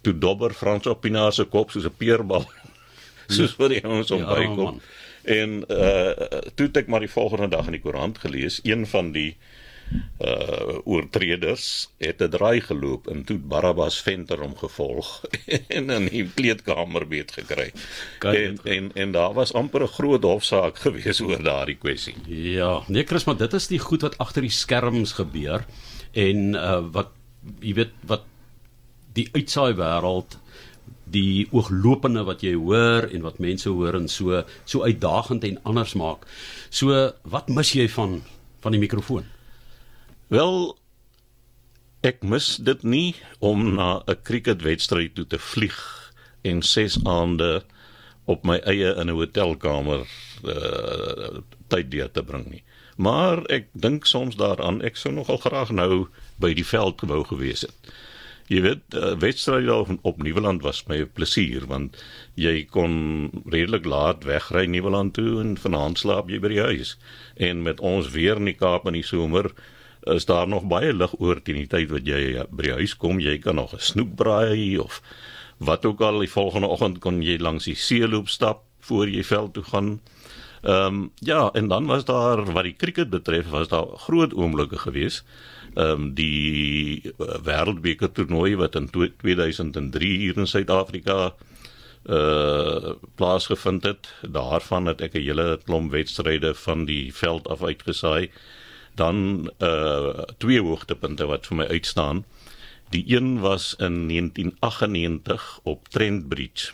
toe 0.00 0.18
dobber 0.18 0.54
Frans 0.54 0.86
op 0.86 1.00
Pinaar 1.00 1.32
se 1.32 1.44
kop 1.44 1.70
soos 1.70 1.84
'n 1.84 1.96
peerbal. 1.96 2.46
soos 3.36 3.54
vir 3.58 3.76
die 3.76 3.84
ouens 3.84 4.10
op 4.10 4.24
ja, 4.24 4.34
bykom. 4.34 4.80
En 5.22 5.62
uh 5.68 6.12
toe 6.54 6.66
het 6.68 6.84
ek 6.84 6.92
maar 6.92 7.04
die 7.04 7.12
volgende 7.12 7.48
dag 7.48 7.66
in 7.66 7.76
die 7.78 7.84
koerant 7.84 8.18
gelees, 8.18 8.60
een 8.64 8.86
van 8.86 9.12
die 9.12 9.36
uh 10.22 10.78
oortreders 10.84 11.90
het 11.98 12.22
'n 12.22 12.30
draai 12.30 12.60
geloop 12.60 13.08
en 13.10 13.24
toe 13.24 13.38
Barabbas 13.38 14.00
venter 14.02 14.38
hom 14.38 14.56
gevolg 14.56 15.24
en 15.76 15.90
in 15.90 16.06
die 16.06 16.24
kleedkamer 16.34 17.08
weet 17.08 17.32
gekry. 17.32 17.72
En, 18.20 18.58
en 18.64 18.90
en 18.94 19.12
daar 19.12 19.34
was 19.34 19.52
amper 19.52 19.82
'n 19.82 19.94
groot 19.98 20.22
hofsaak 20.22 20.78
gewees 20.86 21.20
oor 21.20 21.42
daardie 21.42 21.78
kwessie. 21.78 22.14
Ja, 22.26 22.82
nee 22.88 23.04
Chris, 23.04 23.24
maar 23.24 23.36
dit 23.36 23.52
is 23.52 23.66
die 23.66 23.78
goed 23.78 24.02
wat 24.02 24.18
agter 24.18 24.42
die 24.42 24.50
skerms 24.50 25.12
gebeur 25.12 25.66
en 26.12 26.54
uh 26.54 26.82
wat 26.92 27.10
jy 27.60 27.74
weet 27.74 27.92
wat 28.06 28.22
die 29.14 29.28
uitsaai 29.34 29.74
wêreld 29.78 30.38
die 31.10 31.48
ooglopende 31.50 32.22
wat 32.28 32.44
jy 32.46 32.54
hoor 32.54 33.08
en 33.10 33.24
wat 33.26 33.40
mense 33.42 33.68
hoor 33.68 33.96
en 33.98 34.08
so 34.08 34.42
so 34.64 34.84
uitdagend 34.86 35.44
en 35.44 35.58
anders 35.66 35.94
maak. 35.98 36.26
So 36.70 37.10
wat 37.22 37.48
mis 37.48 37.74
jy 37.74 37.88
van 37.88 38.20
van 38.60 38.76
die 38.76 38.82
mikrofoon? 38.82 39.26
Wel 40.28 40.76
ek 42.06 42.22
mis 42.22 42.56
dit 42.56 42.82
nie 42.82 43.14
om 43.38 43.74
na 43.74 44.02
'n 44.06 44.22
cricketwedstryd 44.22 45.14
toe 45.14 45.26
te 45.26 45.38
vlieg 45.38 45.80
en 46.42 46.62
6 46.62 47.04
aande 47.04 47.64
op 48.24 48.44
my 48.44 48.58
eie 48.64 48.94
in 48.94 49.08
'n 49.10 49.16
hotelkamer 49.16 50.06
uh, 50.44 51.40
tyd 51.68 51.90
deur 51.90 52.10
te 52.10 52.22
bring 52.22 52.46
nie. 52.50 52.62
Maar 52.96 53.44
ek 53.48 53.68
dink 53.72 54.06
soms 54.06 54.36
daaraan 54.36 54.82
ek 54.82 54.96
sou 54.96 55.12
nogal 55.12 55.36
graag 55.36 55.70
nou 55.70 56.08
by 56.36 56.54
die 56.54 56.66
veld 56.66 57.00
wou 57.00 57.24
gewees 57.24 57.60
het. 57.60 57.92
Jy 58.50 58.60
weet, 58.64 58.96
uh, 58.98 59.12
wedstryd 59.22 59.68
op, 59.70 59.90
op 60.02 60.22
Nieuweland 60.22 60.64
was 60.66 60.82
my 60.90 61.04
plesier 61.06 61.68
want 61.70 61.98
jy 62.34 62.64
kon 62.66 62.94
redelik 63.46 63.84
laat 63.86 64.24
wegry 64.26 64.64
Nieuweland 64.66 65.14
toe 65.14 65.36
en 65.38 65.52
vanaand 65.54 66.00
slaap 66.02 66.32
jy 66.32 66.40
by 66.42 66.50
die 66.50 66.64
huis. 66.64 66.96
En 67.38 67.62
met 67.62 67.78
ons 67.78 68.08
weer 68.10 68.40
in 68.42 68.50
die 68.50 68.56
Kaap 68.58 68.88
in 68.90 68.98
die 68.98 69.06
somer 69.06 69.52
is 70.10 70.26
daar 70.26 70.48
nog 70.50 70.66
baie 70.66 70.90
lig 70.90 71.14
oor 71.20 71.38
teen 71.38 71.60
die 71.60 71.70
tyd 71.70 71.92
wat 71.94 72.10
jy 72.10 72.42
by 72.50 72.66
die 72.66 72.74
huis 72.80 72.96
kom. 72.98 73.20
Jy 73.22 73.36
kan 73.38 73.60
nog 73.60 73.74
'n 73.74 73.86
snoek 73.92 74.16
braai 74.18 74.78
of 74.82 74.98
wat 75.58 75.86
ook 75.86 76.00
al 76.00 76.18
die 76.18 76.34
volgende 76.34 76.66
oggend 76.74 76.98
kon 76.98 77.22
jy 77.22 77.38
langs 77.38 77.70
die 77.70 77.78
see 77.78 78.08
loop 78.08 78.28
stap 78.28 78.64
voor 78.80 79.06
jy 79.08 79.22
veld 79.22 79.54
toe 79.54 79.62
gaan. 79.62 80.00
Ehm 80.62 80.86
um, 80.86 81.10
ja, 81.22 81.50
en 81.52 81.68
dan 81.68 81.86
was 81.86 82.04
daar 82.04 82.44
wat 82.52 82.64
die 82.64 82.76
cricket 82.76 83.10
betref, 83.10 83.48
was 83.48 83.68
daar 83.68 83.86
groot 83.96 84.34
oomblikke 84.34 84.78
geweest 84.78 85.24
um, 85.74 86.14
die 86.14 87.02
uh, 87.18 87.38
wêreldbeker 87.44 88.12
toernooi 88.12 88.56
wat 88.56 88.74
in 88.74 88.88
2003 88.90 90.16
hier 90.24 90.38
in 90.38 90.46
Suid-Afrika 90.46 91.34
uh 92.08 92.94
plaasgevind 93.20 93.84
het. 93.84 94.08
Daarvan 94.24 94.86
het 94.86 95.02
ek 95.04 95.14
'n 95.14 95.20
hele 95.20 95.60
klomp 95.64 95.92
wedstryde 95.92 96.54
van 96.54 96.84
die 96.88 97.12
veld 97.14 97.48
af 97.48 97.62
uitgesaai. 97.62 98.30
dan 98.94 99.50
uh 99.58 100.22
twee 100.38 100.60
hoogtepunte 100.60 101.26
wat 101.30 101.46
vir 101.46 101.56
my 101.56 101.66
uitstaan. 101.70 102.24
Die 102.90 103.04
een 103.06 103.38
was 103.40 103.74
in 103.78 104.08
1998 104.08 105.60
op 105.62 105.88
Trent 105.88 106.28
Bridge. 106.28 106.72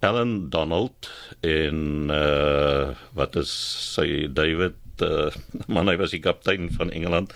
Alan 0.00 0.48
Donald 0.50 1.10
en 1.40 2.08
uh 2.10 2.94
wat 3.12 3.36
is 3.36 3.52
sy 3.94 4.28
David 4.32 4.78
uh, 5.02 5.30
man 5.74 5.88
hy 5.90 5.96
was 6.00 6.14
die 6.14 6.22
kaptein 6.22 6.70
van 6.76 6.90
Engeland. 6.90 7.34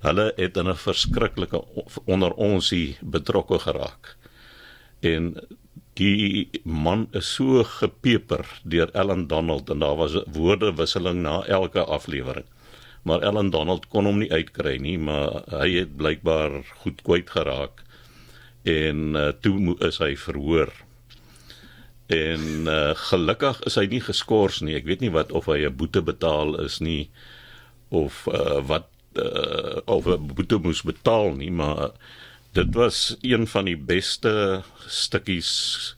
Hulle 0.00 0.32
het 0.36 0.56
in 0.56 0.68
'n 0.68 0.76
verskriklike 0.76 1.62
onder 2.04 2.32
onsie 2.32 2.96
betrokke 3.00 3.58
geraak. 3.58 4.16
En 5.00 5.36
die 5.94 6.50
man 6.64 7.08
is 7.12 7.34
so 7.34 7.64
gepeper 7.64 8.44
deur 8.64 8.90
Alan 8.92 9.26
Donald 9.26 9.70
en 9.70 9.78
daar 9.78 9.96
was 9.96 10.22
woordewisseling 10.26 11.22
na 11.22 11.44
elke 11.46 11.84
aflewering 11.84 12.44
maar 13.06 13.22
Ellen 13.22 13.50
Donald 13.50 13.86
kon 13.88 14.08
hom 14.08 14.18
nie 14.18 14.32
uitkry 14.34 14.80
nie, 14.82 14.96
maar 14.98 15.44
hy 15.52 15.68
het 15.76 15.92
blykbaar 15.98 16.58
goed 16.82 17.04
kwyt 17.06 17.30
geraak 17.30 17.84
en 18.66 19.14
uh, 19.14 19.28
toe 19.44 19.76
is 19.86 20.00
hy 20.02 20.16
verhoor. 20.18 20.72
En 22.10 22.66
uh, 22.66 22.96
gelukkig 23.06 23.60
is 23.70 23.78
hy 23.78 23.84
nie 23.92 24.02
geskort 24.02 24.58
nie. 24.66 24.74
Ek 24.74 24.88
weet 24.90 25.04
nie 25.04 25.12
wat 25.14 25.30
of 25.30 25.46
hy 25.46 25.60
'n 25.68 25.76
boete 25.78 26.02
betaal 26.02 26.58
is 26.64 26.80
nie 26.82 27.06
of 27.94 28.26
uh, 28.26 28.58
wat 28.66 28.90
uh, 29.18 29.80
of 29.84 30.06
'n 30.06 30.26
boete 30.34 30.58
moes 30.58 30.82
betaal 30.82 31.34
nie, 31.36 31.50
maar 31.50 31.90
dit 32.52 32.74
was 32.74 33.16
een 33.20 33.46
van 33.46 33.64
die 33.64 33.76
beste 33.76 34.62
stukkies 34.86 35.96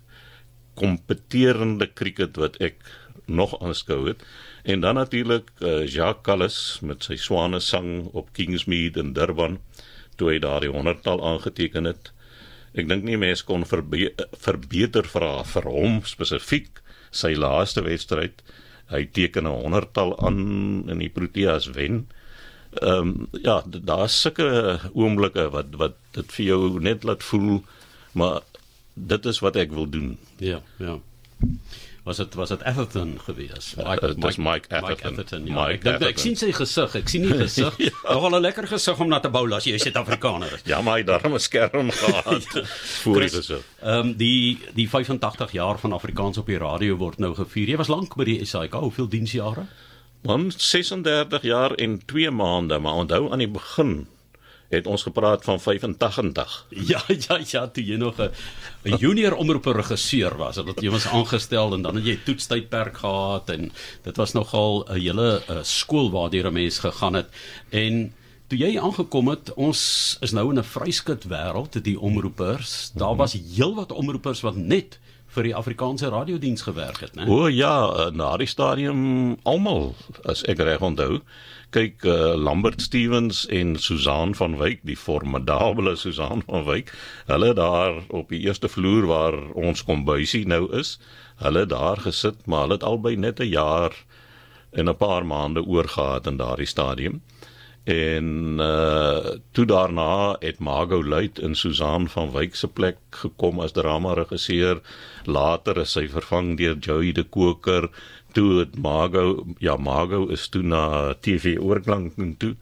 kompeterende 0.74 1.86
cricket 1.94 2.36
wat 2.36 2.56
ek 2.62 2.76
nog 3.26 3.60
aanskou 3.60 4.08
het. 4.08 4.22
En 4.62 4.80
dan 4.80 4.94
natuurlik 4.94 5.50
uh, 5.58 5.86
Jacques 5.86 6.22
Callis 6.22 6.78
met 6.82 7.04
sy 7.04 7.16
swane 7.16 7.60
sang 7.60 8.08
op 8.12 8.32
Kingsmead 8.32 8.96
in 8.96 9.12
Durban 9.12 9.58
toe 10.18 10.32
hy 10.32 10.38
daardie 10.42 10.72
100-tal 10.74 11.22
aangeteken 11.24 11.86
het. 11.88 12.10
Ek 12.78 12.88
dink 12.90 13.06
nie 13.06 13.18
mense 13.20 13.46
kon 13.46 13.64
verbe 13.68 14.10
verbeter 14.42 15.06
vra 15.08 15.42
vir 15.46 15.68
hom 15.70 16.00
spesifiek 16.06 16.82
sy 17.10 17.32
laaste 17.38 17.84
wedstryd. 17.86 18.42
Hy 18.92 19.04
teken 19.12 19.46
'n 19.46 19.62
100-tal 19.64 20.16
aan 20.18 20.40
in 20.90 20.98
die 20.98 21.12
Proteas 21.12 21.70
wen. 21.76 22.06
Ehm 22.72 23.08
um, 23.08 23.28
ja, 23.42 23.62
daar's 23.66 24.20
sulke 24.20 24.80
oomblikke 24.92 25.50
wat 25.50 25.66
wat 25.76 25.94
dit 26.12 26.32
vir 26.32 26.44
jou 26.46 26.80
net 26.80 27.04
laat 27.04 27.22
voel 27.22 27.62
maar 28.12 28.40
dit 28.94 29.26
is 29.26 29.38
wat 29.40 29.56
ek 29.56 29.72
wil 29.72 29.88
doen. 29.88 30.18
Ja, 30.36 30.60
ja 30.78 30.98
was 32.08 32.16
dit 32.16 32.34
was 32.34 32.48
dit 32.48 32.62
Atherton 32.64 33.18
gewees. 33.20 33.74
Mike, 33.76 34.08
uh, 34.08 34.14
Mike, 34.16 34.40
Mike 34.40 34.68
Atherton. 34.68 34.82
Mike 34.82 35.06
Atherton 35.06 35.46
ja. 35.46 35.54
Mike 35.54 35.72
ek, 35.72 35.86
Atherton. 35.86 36.08
ek 36.08 36.22
sien 36.22 36.36
sy 36.40 36.48
gesig. 36.56 36.94
Ek 37.02 37.12
sien 37.12 37.24
nie 37.26 37.36
gesig. 37.42 37.76
ja. 37.84 37.90
Nogal 38.08 38.38
'n 38.38 38.44
lekker 38.46 38.68
gesig 38.70 39.02
om 39.04 39.10
na 39.12 39.20
te 39.20 39.30
bou 39.32 39.44
as 39.56 39.66
jy 39.68 39.76
Suid-Afrikaner 39.82 40.54
is. 40.56 40.64
ja, 40.64 40.80
maar 40.82 40.98
hy 41.00 41.04
daar 41.08 41.28
'n 41.28 41.38
skerm 41.38 41.90
gehad. 42.00 42.48
ja. 42.54 42.64
Voor 43.04 43.20
dit 43.20 43.44
so. 43.44 43.60
Ehm 43.82 44.14
die 44.16 44.58
die 44.74 44.88
85 44.88 45.52
jaar 45.52 45.78
van 45.78 45.92
Afrikaans 45.92 46.38
op 46.38 46.46
die 46.46 46.58
radio 46.58 46.96
word 46.96 47.18
nou 47.18 47.34
gevier. 47.34 47.68
Jy 47.68 47.76
was 47.76 47.92
lank 47.92 48.16
by 48.16 48.24
die 48.24 48.44
SAK. 48.44 48.72
Hoeveel 48.72 49.08
diensjare? 49.08 49.66
Man 50.22 50.52
36 50.56 51.42
jaar 51.42 51.74
en 51.74 52.00
2 52.04 52.30
maande, 52.30 52.78
maar 52.78 52.94
onthou 52.94 53.30
aan 53.32 53.38
die 53.38 53.48
begin 53.48 54.06
het 54.68 54.86
ons 54.86 55.02
gepraat 55.02 55.44
van 55.44 55.60
85. 55.60 56.66
Ja, 56.90 57.02
ja, 57.06 57.40
ja, 57.44 57.66
toe 57.68 57.84
jy 57.84 57.96
nog 57.96 58.18
'n 58.20 58.96
junior 58.98 59.34
omroeper 59.34 59.76
regisseur 59.76 60.36
was, 60.36 60.56
dat 60.56 60.80
jy 60.80 60.90
was 60.90 61.06
aangestel 61.06 61.72
en 61.74 61.82
dan 61.82 61.94
het 61.94 62.04
jy 62.04 62.18
toetstydperk 62.24 62.96
gehad 62.96 63.50
en 63.50 63.72
dit 64.02 64.16
was 64.16 64.32
nogal 64.32 64.84
'n 64.88 65.00
hele 65.00 65.42
skool 65.62 66.10
waardeur 66.10 66.46
'n 66.46 66.52
mens 66.52 66.78
gegaan 66.78 67.14
het 67.14 67.28
en 67.70 68.12
toe 68.48 68.58
jy 68.58 68.78
aangekom 68.78 69.28
het, 69.28 69.52
ons 69.54 70.16
is 70.20 70.32
nou 70.32 70.50
in 70.50 70.58
'n 70.58 70.64
vryskut 70.64 71.24
wêreld, 71.24 71.82
die 71.82 72.00
omroepers. 72.00 72.92
Daar 72.94 73.16
was 73.16 73.32
heelwat 73.32 73.92
omroepers 73.92 74.40
wat 74.40 74.56
net 74.56 74.98
vir 75.34 75.42
die 75.42 75.54
Afrikaanse 75.54 76.08
radiodiens 76.08 76.62
gewerk 76.62 77.00
het, 77.04 77.14
né? 77.16 77.26
O 77.28 77.48
ja, 77.52 78.10
na 78.16 78.36
die 78.40 78.48
stadium 78.48 79.36
almal 79.44 79.94
as 80.24 80.42
ek 80.48 80.62
reg 80.64 80.84
onthou 80.84 81.20
kyk 81.76 82.04
uh, 82.08 82.32
Lambert 82.32 82.80
Stevens 82.80 83.42
en 83.52 83.76
Susan 83.76 84.32
van 84.34 84.56
Wyk, 84.56 84.80
die 84.88 84.96
formidable 84.96 85.96
Susan 86.00 86.42
van 86.46 86.64
Wyk, 86.64 86.92
hulle 87.28 87.52
daar 87.54 88.00
op 88.08 88.32
die 88.32 88.40
eerste 88.46 88.70
vloer 88.72 89.08
waar 89.10 89.36
ons 89.52 89.84
kombuisie 89.84 90.46
nou 90.48 90.64
is, 90.72 90.96
hulle 91.44 91.66
daar 91.68 92.00
gesit, 92.06 92.40
maar 92.46 92.64
hulle 92.64 92.78
het 92.80 92.88
albei 92.88 93.16
net 93.16 93.40
'n 93.40 93.52
jaar 93.52 93.92
en 94.72 94.88
'n 94.88 94.96
paar 94.96 95.26
maande 95.26 95.62
oorgehad 95.62 96.26
in 96.26 96.36
daardie 96.36 96.66
stadium. 96.66 97.20
En 97.88 98.58
uh 98.60 99.36
toe 99.56 99.64
daarna 99.66 100.36
het 100.40 100.58
Margot 100.58 101.04
Luit 101.04 101.38
in 101.38 101.54
Susan 101.54 102.08
van 102.08 102.30
Wyk 102.32 102.54
se 102.54 102.68
plek 102.68 102.98
gekom 103.10 103.60
as 103.64 103.72
drama 103.72 104.12
regisseur. 104.12 104.82
Later 105.24 105.80
is 105.80 105.94
sy 105.96 106.04
vervang 106.12 106.56
deur 106.60 106.76
Joey 106.76 107.12
de 107.16 107.24
Koker 107.24 107.88
toe 108.36 108.58
het 108.58 108.76
Margo 108.76 109.46
ja 109.58 109.76
Margo 109.76 110.26
is 110.28 110.48
toe 110.48 110.62
na 110.62 111.14
TV 111.20 111.56
oorklank 111.60 112.12
toe 112.38 112.56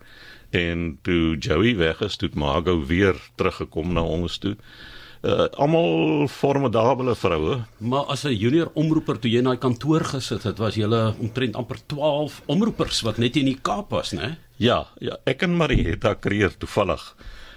en 0.51 0.99
toe 1.03 1.37
Joey 1.39 1.75
weg 1.77 2.01
is 2.01 2.17
toe 2.17 2.31
Margo 2.35 2.79
weer 2.87 3.19
teruggekom 3.35 3.93
na 3.93 4.03
ons 4.03 4.39
toe. 4.39 4.55
Almal 5.57 6.29
formidable 6.29 7.15
vroue. 7.15 7.65
Maar 7.79 8.05
as 8.05 8.25
'n 8.25 8.35
junior 8.35 8.71
omroeper 8.75 9.19
toe 9.19 9.31
jy 9.31 9.43
na 9.43 9.51
die 9.51 9.59
kantoor 9.59 10.05
gesit 10.05 10.43
het, 10.43 10.59
was 10.59 10.75
jy 10.75 10.87
omtrent 11.19 11.57
amper 11.57 11.79
12 11.87 12.43
omroepers 12.47 13.01
wat 13.03 13.19
net 13.19 13.37
in 13.37 13.47
die 13.47 13.59
Kaap 13.63 13.91
was, 13.91 14.13
né? 14.13 14.37
Ja, 14.57 14.87
ja, 15.01 15.17
ek 15.25 15.43
en 15.43 15.57
Marietta 15.57 16.15
kreer 16.15 16.57
toevallig. 16.57 17.15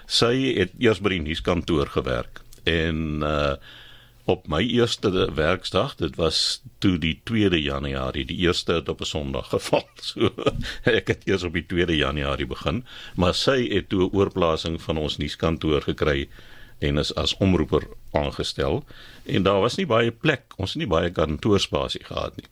Sy 0.07 0.55
het 0.57 0.71
eers 0.79 0.99
by 0.99 1.09
die 1.09 1.21
nuuskantoor 1.21 1.87
gewerk 1.87 2.41
en 2.65 3.21
uh 3.23 3.55
op 4.29 4.47
my 4.47 4.61
eerste 4.61 5.09
werksdag, 5.33 5.95
dit 5.97 6.15
was 6.19 6.61
toe 6.83 6.97
die 7.01 7.15
2de 7.25 7.57
Januarie, 7.63 8.27
die 8.29 8.37
eerste 8.45 8.73
het 8.77 8.89
op 8.89 9.01
'n 9.01 9.09
Sondag 9.09 9.49
geval. 9.55 9.87
So 10.01 10.29
ek 10.83 11.07
het 11.07 11.25
eers 11.25 11.43
op 11.43 11.53
die 11.53 11.65
2de 11.65 11.97
Januarie 11.97 12.47
begin, 12.47 12.85
maar 13.15 13.33
sy 13.33 13.67
het 13.73 13.89
toe 13.89 14.05
'n 14.05 14.13
oorplasing 14.13 14.81
van 14.81 14.97
ons 14.97 15.17
nuuskantoor 15.17 15.81
gekry 15.81 16.29
en 16.79 16.97
is 16.97 17.11
as 17.15 17.35
omroeper 17.43 17.87
aangestel 18.11 18.83
en 19.25 19.43
daar 19.43 19.61
was 19.61 19.77
nie 19.77 19.87
baie 19.89 20.11
plek, 20.11 20.53
ons 20.57 20.73
het 20.73 20.83
nie 20.83 20.89
baie 20.89 21.11
kantoorspasie 21.13 22.03
gehad 22.07 22.37
nie. 22.39 22.47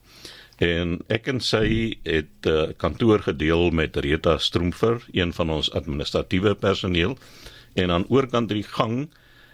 En 0.58 0.96
ek 1.12 1.28
en 1.30 1.38
sy 1.44 1.98
het 2.02 2.48
uh, 2.50 2.72
kantoor 2.82 3.22
gedeel 3.28 3.70
met 3.70 3.96
Rita 3.96 4.38
Stroomfer, 4.42 5.04
een 5.14 5.32
van 5.32 5.52
ons 5.54 5.70
administratiewe 5.70 6.54
personeel 6.58 7.14
en 7.78 7.94
aan 7.94 8.06
oorkant 8.10 8.50
die 8.50 8.66
gang 8.66 9.06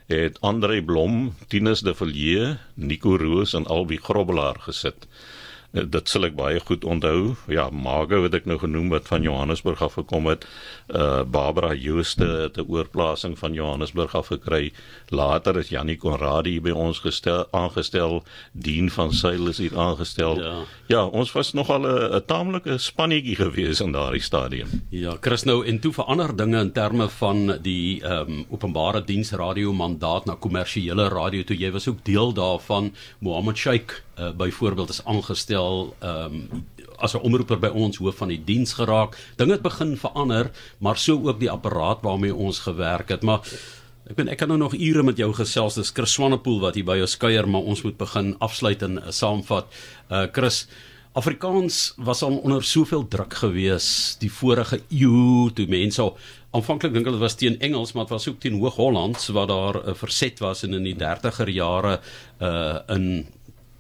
het 0.09 0.41
Andre 0.41 0.83
Blom, 0.85 1.35
Tinus 1.49 1.81
de 1.85 1.95
Villiers, 1.95 2.59
Nico 2.75 3.17
Roos 3.17 3.55
en 3.55 3.67
Albi 3.67 3.97
Grobbelaar 3.97 4.61
gesit. 4.65 5.07
Eh, 5.75 5.83
dit 5.91 6.09
sal 6.09 6.29
ek 6.29 6.37
baie 6.39 6.61
goed 6.63 6.85
onthou. 6.87 7.35
Ja, 7.51 7.67
Margo 7.71 8.21
wat 8.23 8.35
ek 8.39 8.47
nou 8.47 8.59
genoem 8.63 8.93
wat 8.95 9.09
van 9.11 9.25
Johannesburg 9.27 9.83
af 9.83 9.99
gekom 9.99 10.31
het. 10.31 10.47
Uh 10.89 11.23
Barbara 11.25 11.73
Jooste 11.75 12.27
het 12.47 12.59
'n 12.59 12.69
oorplasing 12.69 13.39
van 13.39 13.53
Johannesburg 13.53 14.15
af 14.15 14.27
gekry. 14.27 14.73
Later 15.09 15.59
is 15.59 15.69
Jannie 15.69 15.97
Konradi 15.97 16.61
by 16.61 16.71
ons 16.71 16.99
gestel 16.99 17.47
aangestel. 17.51 18.23
Dien 18.53 18.91
van 18.91 19.13
Sail 19.13 19.49
is 19.49 19.59
hier 19.59 19.79
aangestel. 19.79 20.41
Ja, 20.41 20.63
ja 20.87 21.07
ons 21.07 21.33
was 21.33 21.53
nogal 21.53 21.83
'n 21.87 22.23
taamlike 22.27 22.79
spannetjie 22.79 23.37
gewees 23.37 23.81
in 23.81 23.93
daardie 23.93 24.23
stadium. 24.23 24.69
Ja, 24.91 25.17
Chris 25.21 25.45
nou 25.45 25.67
en 25.67 25.79
toe 25.81 25.93
verander 25.93 26.37
dinge 26.37 26.61
in 26.61 26.73
terme 26.73 27.09
van 27.09 27.59
die 27.63 28.03
ehm 28.03 28.31
um, 28.31 28.47
openbare 28.51 29.05
diens 29.05 29.33
radio 29.33 29.73
mandaat 29.73 30.25
na 30.25 30.35
kommersiële 30.35 31.09
radio 31.09 31.43
toe 31.43 31.57
jy 31.57 31.71
was 31.71 31.89
ook 31.89 32.05
deel 32.05 32.33
daarvan 32.33 32.95
Mohammed 33.19 33.57
Sheikh 33.57 34.03
uh, 34.19 34.31
byvoorbeeld 34.37 34.89
is 34.89 35.05
aangestel 35.05 35.95
ehm 35.99 36.35
um, 36.35 36.67
as 36.97 37.15
'n 37.15 37.25
omroeper 37.27 37.59
by 37.59 37.69
ons 37.75 37.97
hoof 37.97 38.17
van 38.17 38.29
die 38.29 38.43
diens 38.45 38.73
geraak. 38.73 39.17
Dinge 39.37 39.53
het 39.53 39.63
begin 39.63 39.97
verander, 39.97 40.51
maar 40.79 40.97
so 40.97 41.21
ook 41.29 41.41
die 41.41 41.51
apparaat 41.51 42.03
waarmee 42.03 42.35
ons 42.35 42.59
gewerk 42.59 43.09
het. 43.09 43.23
Maar 43.23 43.41
ek 44.07 44.15
ben 44.15 44.29
ek 44.29 44.39
kan 44.39 44.49
nou 44.49 44.59
nog 44.59 44.75
ure 44.75 45.03
met 45.03 45.17
jou 45.17 45.33
gesels. 45.33 45.75
Dis 45.75 45.91
Chris 45.91 46.13
Swanepoel 46.13 46.61
wat 46.61 46.75
hier 46.75 46.85
by 46.85 46.97
jou 46.97 47.07
skuier, 47.07 47.49
maar 47.49 47.61
ons 47.61 47.83
moet 47.83 47.97
begin 47.97 48.39
afsluit 48.39 48.83
en 48.83 48.99
uh, 48.99 49.11
saamvat. 49.11 49.67
Uh 50.11 50.27
Chris 50.33 50.69
Afrikaans 51.15 51.95
was 51.97 52.23
al 52.23 52.37
onder 52.43 52.65
soveel 52.65 53.09
druk 53.09 53.35
gewees 53.35 54.17
die 54.19 54.31
vorige 54.33 54.81
eeu 54.91 55.51
toe 55.55 55.67
mense 55.71 56.03
aanvanklik 56.55 56.93
dink 56.95 57.07
hulle 57.07 57.21
was 57.23 57.37
teen 57.39 57.55
Engels 57.63 57.93
maar 57.95 58.09
dit 58.09 58.15
was 58.17 58.27
ook 58.29 58.41
teen 58.43 58.59
Hoog-Hollands 58.59 59.29
waar 59.37 59.47
daar 59.47 59.77
'n 59.79 59.89
uh, 59.91 59.95
verset 59.95 60.39
was 60.43 60.63
en 60.63 60.75
in 60.75 60.83
die 60.83 60.97
30er 60.99 61.49
jare 61.49 62.01
uh 62.41 62.79
in 62.89 63.27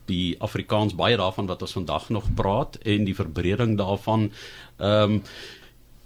die 0.07 0.35
Afrikaans 0.41 0.95
baie 0.95 1.17
daarvan 1.17 1.47
wat 1.47 1.63
ons 1.63 1.73
vandag 1.73 2.09
nog 2.09 2.29
praat 2.35 2.77
en 2.85 3.05
die 3.05 3.17
verbreding 3.17 3.79
daarvan 3.79 4.31
ehm 4.79 5.19
um, 5.19 5.23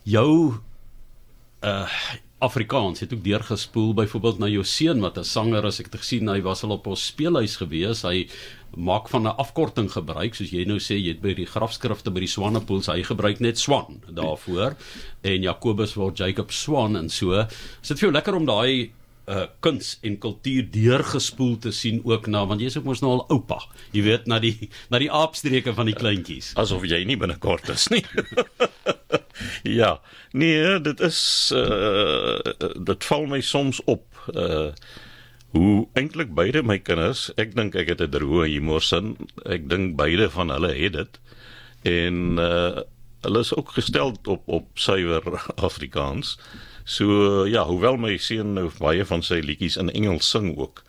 jou 0.08 0.54
uh 1.60 1.86
Afrikaans 2.38 3.00
het 3.00 3.12
ook 3.12 3.24
deurgespoel 3.24 3.94
byvoorbeeld 3.98 4.38
na 4.38 4.46
jou 4.46 4.64
seun 4.64 5.00
wat 5.00 5.18
'n 5.18 5.24
sanger 5.24 5.64
is. 5.64 5.80
Ek 5.80 5.86
het 5.90 6.00
gesien 6.00 6.28
hy 6.28 6.40
was 6.40 6.62
al 6.62 6.70
op 6.70 6.86
ons 6.86 7.06
speelhuis 7.06 7.56
gewees. 7.56 8.02
Hy 8.02 8.28
maak 8.76 9.08
van 9.08 9.22
'n 9.22 9.36
afkorting 9.36 9.90
gebruik 9.90 10.34
soos 10.34 10.50
jy 10.50 10.64
nou 10.64 10.78
sê 10.78 10.94
jy 10.94 11.08
het 11.08 11.20
by 11.20 11.34
die 11.34 11.46
grafskrifte 11.46 12.10
by 12.10 12.20
die 12.20 12.28
Swanepoel 12.28 12.82
hy 12.86 13.02
gebruik 13.02 13.40
net 13.40 13.58
Swan 13.58 14.02
daarvoor 14.10 14.76
en 15.22 15.42
Jakobus 15.42 15.94
word 15.94 16.18
Jacob 16.18 16.52
Swan 16.52 16.96
en 16.96 17.08
so. 17.08 17.32
Is 17.82 17.88
dit 17.88 17.98
vir 17.98 18.06
jou 18.06 18.12
lekker 18.12 18.34
om 18.34 18.46
daai 18.46 18.90
uh 19.28 19.46
kuns 19.60 19.98
en 20.02 20.16
kultuur 20.18 20.68
deurgespoel 20.72 21.58
te 21.58 21.72
sien 21.74 22.00
ook 22.04 22.26
na 22.26 22.46
want 22.48 22.62
jy's 22.64 22.78
ook 22.78 22.88
mos 22.88 23.02
nou 23.04 23.12
al 23.18 23.24
oupa. 23.34 23.60
Jy 23.92 24.02
weet 24.06 24.28
na 24.30 24.38
die 24.42 24.70
na 24.90 25.00
die 25.02 25.10
aapstreke 25.12 25.74
van 25.76 25.90
die 25.90 25.96
kleintjies. 25.98 26.54
Asof 26.60 26.86
jy 26.88 27.02
nie 27.04 27.18
binnekort 27.20 27.68
is 27.74 27.88
nie. 27.92 28.04
ja. 29.80 29.98
Nee, 30.32 30.80
dit 30.80 31.00
is 31.04 31.20
uh 31.56 32.38
dit 32.88 33.10
val 33.10 33.28
my 33.28 33.42
soms 33.44 33.82
op 33.84 34.06
uh 34.34 34.72
hoe 35.56 35.86
eintlik 35.96 36.34
beide 36.36 36.60
my 36.62 36.76
kinders, 36.84 37.30
ek 37.40 37.54
dink 37.56 37.76
ek 37.76 37.88
het 37.94 38.02
'n 38.04 38.12
droë 38.12 38.48
humorsin. 38.52 39.16
Ek 39.44 39.68
dink 39.68 39.96
beide 39.96 40.28
van 40.30 40.52
hulle 40.52 40.72
het 40.76 40.92
dit. 40.92 41.20
En 41.84 42.38
uh 42.38 42.80
hulle 43.20 43.40
is 43.42 43.54
ook 43.54 43.70
gestel 43.74 44.14
op 44.24 44.42
op 44.46 44.66
suiwer 44.74 45.22
Afrikaans. 45.68 46.38
So 46.88 47.44
ja, 47.44 47.66
hoewel 47.68 47.98
my 48.00 48.14
seun 48.16 48.54
nou 48.56 48.70
baie 48.80 49.04
van 49.04 49.20
sy 49.26 49.42
liedjies 49.44 49.76
in 49.80 49.92
Engels 49.92 50.30
sing 50.32 50.54
ook. 50.56 50.80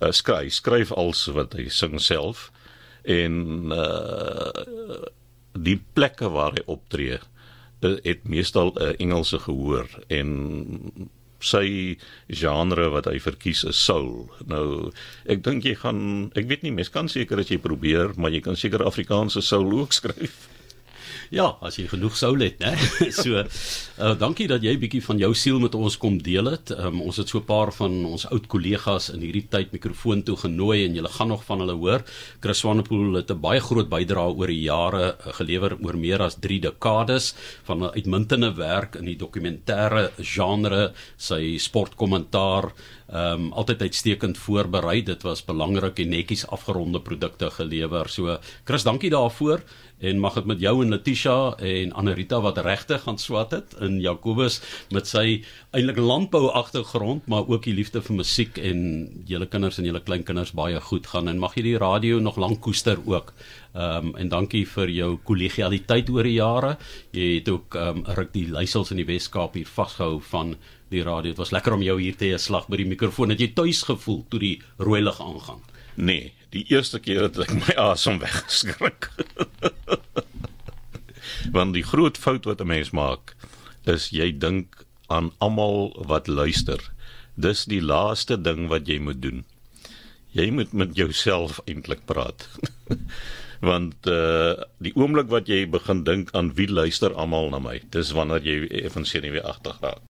Uh, 0.00 0.08
skryf 0.10 0.56
skryf 0.56 0.92
als 0.96 1.26
wat 1.36 1.52
hy 1.58 1.68
sing 1.68 2.00
self 2.00 2.48
en 3.04 3.74
uh 3.76 5.02
die 5.52 5.76
plekke 5.92 6.30
waar 6.32 6.54
hy 6.56 6.62
optree 6.72 7.18
het 7.82 8.22
meestal 8.24 8.72
'n 8.72 8.80
uh, 8.80 8.94
Engelse 9.04 9.38
gehoor 9.44 9.88
en 10.08 10.30
sy 11.42 11.98
genre 12.30 12.88
wat 12.94 13.10
hy 13.10 13.18
verkies 13.20 13.64
is 13.68 13.84
soul. 13.84 14.30
Nou 14.46 14.92
ek 15.26 15.42
dink 15.44 15.66
jy 15.68 15.74
gaan 15.74 16.30
ek 16.38 16.48
weet 16.48 16.62
nie 16.62 16.72
mens 16.72 16.88
kan 16.88 17.08
seker 17.08 17.42
as 17.42 17.50
jy 17.52 17.58
probeer, 17.58 18.14
maar 18.16 18.30
jy 18.30 18.40
kan 18.40 18.56
seker 18.56 18.86
Afrikaanse 18.86 19.42
soul 19.42 19.68
ook 19.82 19.92
skryf. 19.92 20.48
Ja, 21.32 21.46
as 21.64 21.78
jy 21.80 21.86
genoeg 21.88 22.12
sou 22.20 22.34
let, 22.36 22.58
né? 22.60 22.74
so, 23.22 23.40
uh, 23.40 24.10
dankie 24.20 24.44
dat 24.50 24.60
jy 24.60 24.74
bietjie 24.76 25.00
van 25.00 25.16
jou 25.16 25.30
siel 25.32 25.62
met 25.62 25.72
ons 25.78 25.94
kom 25.96 26.18
deel 26.20 26.50
het. 26.52 26.74
Um, 26.76 26.98
ons 27.06 27.16
het 27.16 27.30
so 27.32 27.40
'n 27.40 27.48
paar 27.48 27.72
van 27.72 28.04
ons 28.04 28.26
oud 28.28 28.44
kollegas 28.52 29.08
in 29.14 29.24
hierdie 29.24 29.46
tyd 29.48 29.72
mikrofoon 29.72 30.20
toe 30.28 30.36
genooi 30.36 30.84
en 30.84 30.94
julle 30.94 31.08
gaan 31.08 31.32
nog 31.32 31.46
van 31.48 31.64
hulle 31.64 31.72
hoor. 31.72 32.04
Chris 32.44 32.60
Swanepoel 32.60 33.16
het 33.16 33.30
'n 33.32 33.40
baie 33.40 33.60
groot 33.60 33.88
bydrae 33.88 34.36
oor 34.36 34.46
die 34.46 34.68
jare 34.68 35.16
uh, 35.16 35.32
gelewer 35.32 35.72
oor 35.80 35.96
meer 35.96 36.20
as 36.20 36.36
3 36.36 36.60
dekades 36.60 37.32
van 37.64 37.80
'n 37.80 37.96
uitmuntende 37.96 38.52
werk 38.52 38.96
in 38.96 39.06
die 39.06 39.16
dokumentêre 39.16 40.12
genre, 40.20 40.92
sy 41.16 41.56
sportkommentaar, 41.56 42.72
ehm 43.08 43.40
um, 43.40 43.52
altyd 43.52 43.82
uitstekend 43.82 44.38
voorberei. 44.38 45.02
Dit 45.02 45.22
was 45.22 45.44
belangrik 45.44 45.98
en 45.98 46.08
netjies 46.08 46.46
afgeronde 46.46 47.00
produkte 47.00 47.50
gelewer. 47.50 48.08
So 48.08 48.38
Chris, 48.64 48.84
dankie 48.84 49.10
daarvoor 49.10 49.60
en 50.02 50.20
mag 50.22 50.36
dit 50.38 50.48
met 50.50 50.60
jou 50.62 50.74
en 50.82 50.90
Letitia 50.92 51.36
en 51.62 51.94
Anarita 52.02 52.40
wat 52.42 52.58
regtig 52.66 53.04
gaan 53.06 53.20
swat 53.22 53.54
het 53.54 53.76
in 53.80 54.00
Jakobus 54.02 54.60
met 54.94 55.06
sy 55.06 55.42
eintlik 55.70 56.00
landbou 56.02 56.48
agtergrond 56.50 57.26
maar 57.30 57.46
ook 57.48 57.68
die 57.68 57.76
liefde 57.76 58.02
vir 58.02 58.18
musiek 58.18 58.58
en 58.58 58.82
julle 59.30 59.46
kinders 59.46 59.78
en 59.78 59.86
julle 59.86 60.02
kleinkinders 60.02 60.54
baie 60.58 60.80
goed 60.82 61.06
gaan 61.06 61.30
en 61.30 61.40
mag 61.42 61.54
jy 61.56 61.66
die 61.70 61.78
radio 61.80 62.18
nog 62.20 62.40
lank 62.42 62.60
koester 62.62 62.98
ook. 63.06 63.32
Ehm 63.72 64.12
um, 64.12 64.14
en 64.20 64.28
dankie 64.28 64.66
vir 64.68 64.90
jou 64.92 65.16
kollegialiteit 65.24 66.10
oor 66.12 66.28
die 66.28 66.36
jare. 66.36 66.76
Jy 67.16 67.28
het 67.38 67.48
ook 67.48 67.76
ehm 67.78 68.02
um, 68.02 68.04
ruk 68.18 68.32
die 68.34 68.46
leiersels 68.50 68.92
in 68.92 69.00
die 69.00 69.08
Wes-Kaap 69.08 69.56
hier 69.56 69.68
vasgehou 69.68 70.20
van 70.32 70.56
die 70.92 71.02
radio. 71.02 71.32
Dit 71.32 71.40
was 71.40 71.54
lekker 71.56 71.72
om 71.72 71.82
jou 71.82 71.96
hier 72.00 72.16
te 72.16 72.28
hê, 72.28 72.38
slag 72.38 72.68
by 72.68 72.82
die 72.82 72.88
mikrofoon. 72.90 73.32
Het 73.32 73.46
jy 73.46 73.50
tuis 73.56 73.82
gevoel 73.88 74.24
toe 74.28 74.40
die 74.40 74.56
rooi 74.78 75.00
lig 75.00 75.20
aangaan? 75.20 75.62
Nee, 75.96 76.32
die 76.52 76.64
eerste 76.68 77.00
keer 77.00 77.26
het 77.28 77.38
ek 77.40 77.52
my 77.56 77.74
asem 77.80 78.20
weggeskrik. 78.22 79.10
Want 81.56 81.74
die 81.76 81.84
groot 81.84 82.18
fout 82.18 82.44
wat 82.48 82.60
'n 82.60 82.70
mens 82.70 82.90
maak 82.92 83.34
is 83.84 84.10
jy 84.14 84.30
dink 84.38 84.84
aan 85.12 85.32
almal 85.38 85.92
wat 86.08 86.26
luister. 86.26 86.80
Dis 87.34 87.64
die 87.64 87.82
laaste 87.82 88.40
ding 88.40 88.68
wat 88.68 88.86
jy 88.88 88.98
moet 88.98 89.22
doen. 89.22 89.44
Jy 90.32 90.50
moet 90.50 90.72
met 90.72 90.96
jouself 90.96 91.60
eintlik 91.64 92.04
praat. 92.04 92.48
Want 93.68 94.08
uh 94.08 94.56
die 94.78 94.94
oomblik 94.96 95.28
wat 95.28 95.48
jy 95.48 95.66
begin 95.68 96.04
dink 96.04 96.32
aan 96.32 96.54
wie 96.54 96.68
luister 96.68 97.12
almal 97.14 97.50
na 97.50 97.58
my, 97.58 97.80
dis 97.90 98.10
wanneer 98.16 98.42
jy 98.42 98.66
effens 98.82 99.12
senuweeagtig 99.12 99.76
raak. 99.80 100.00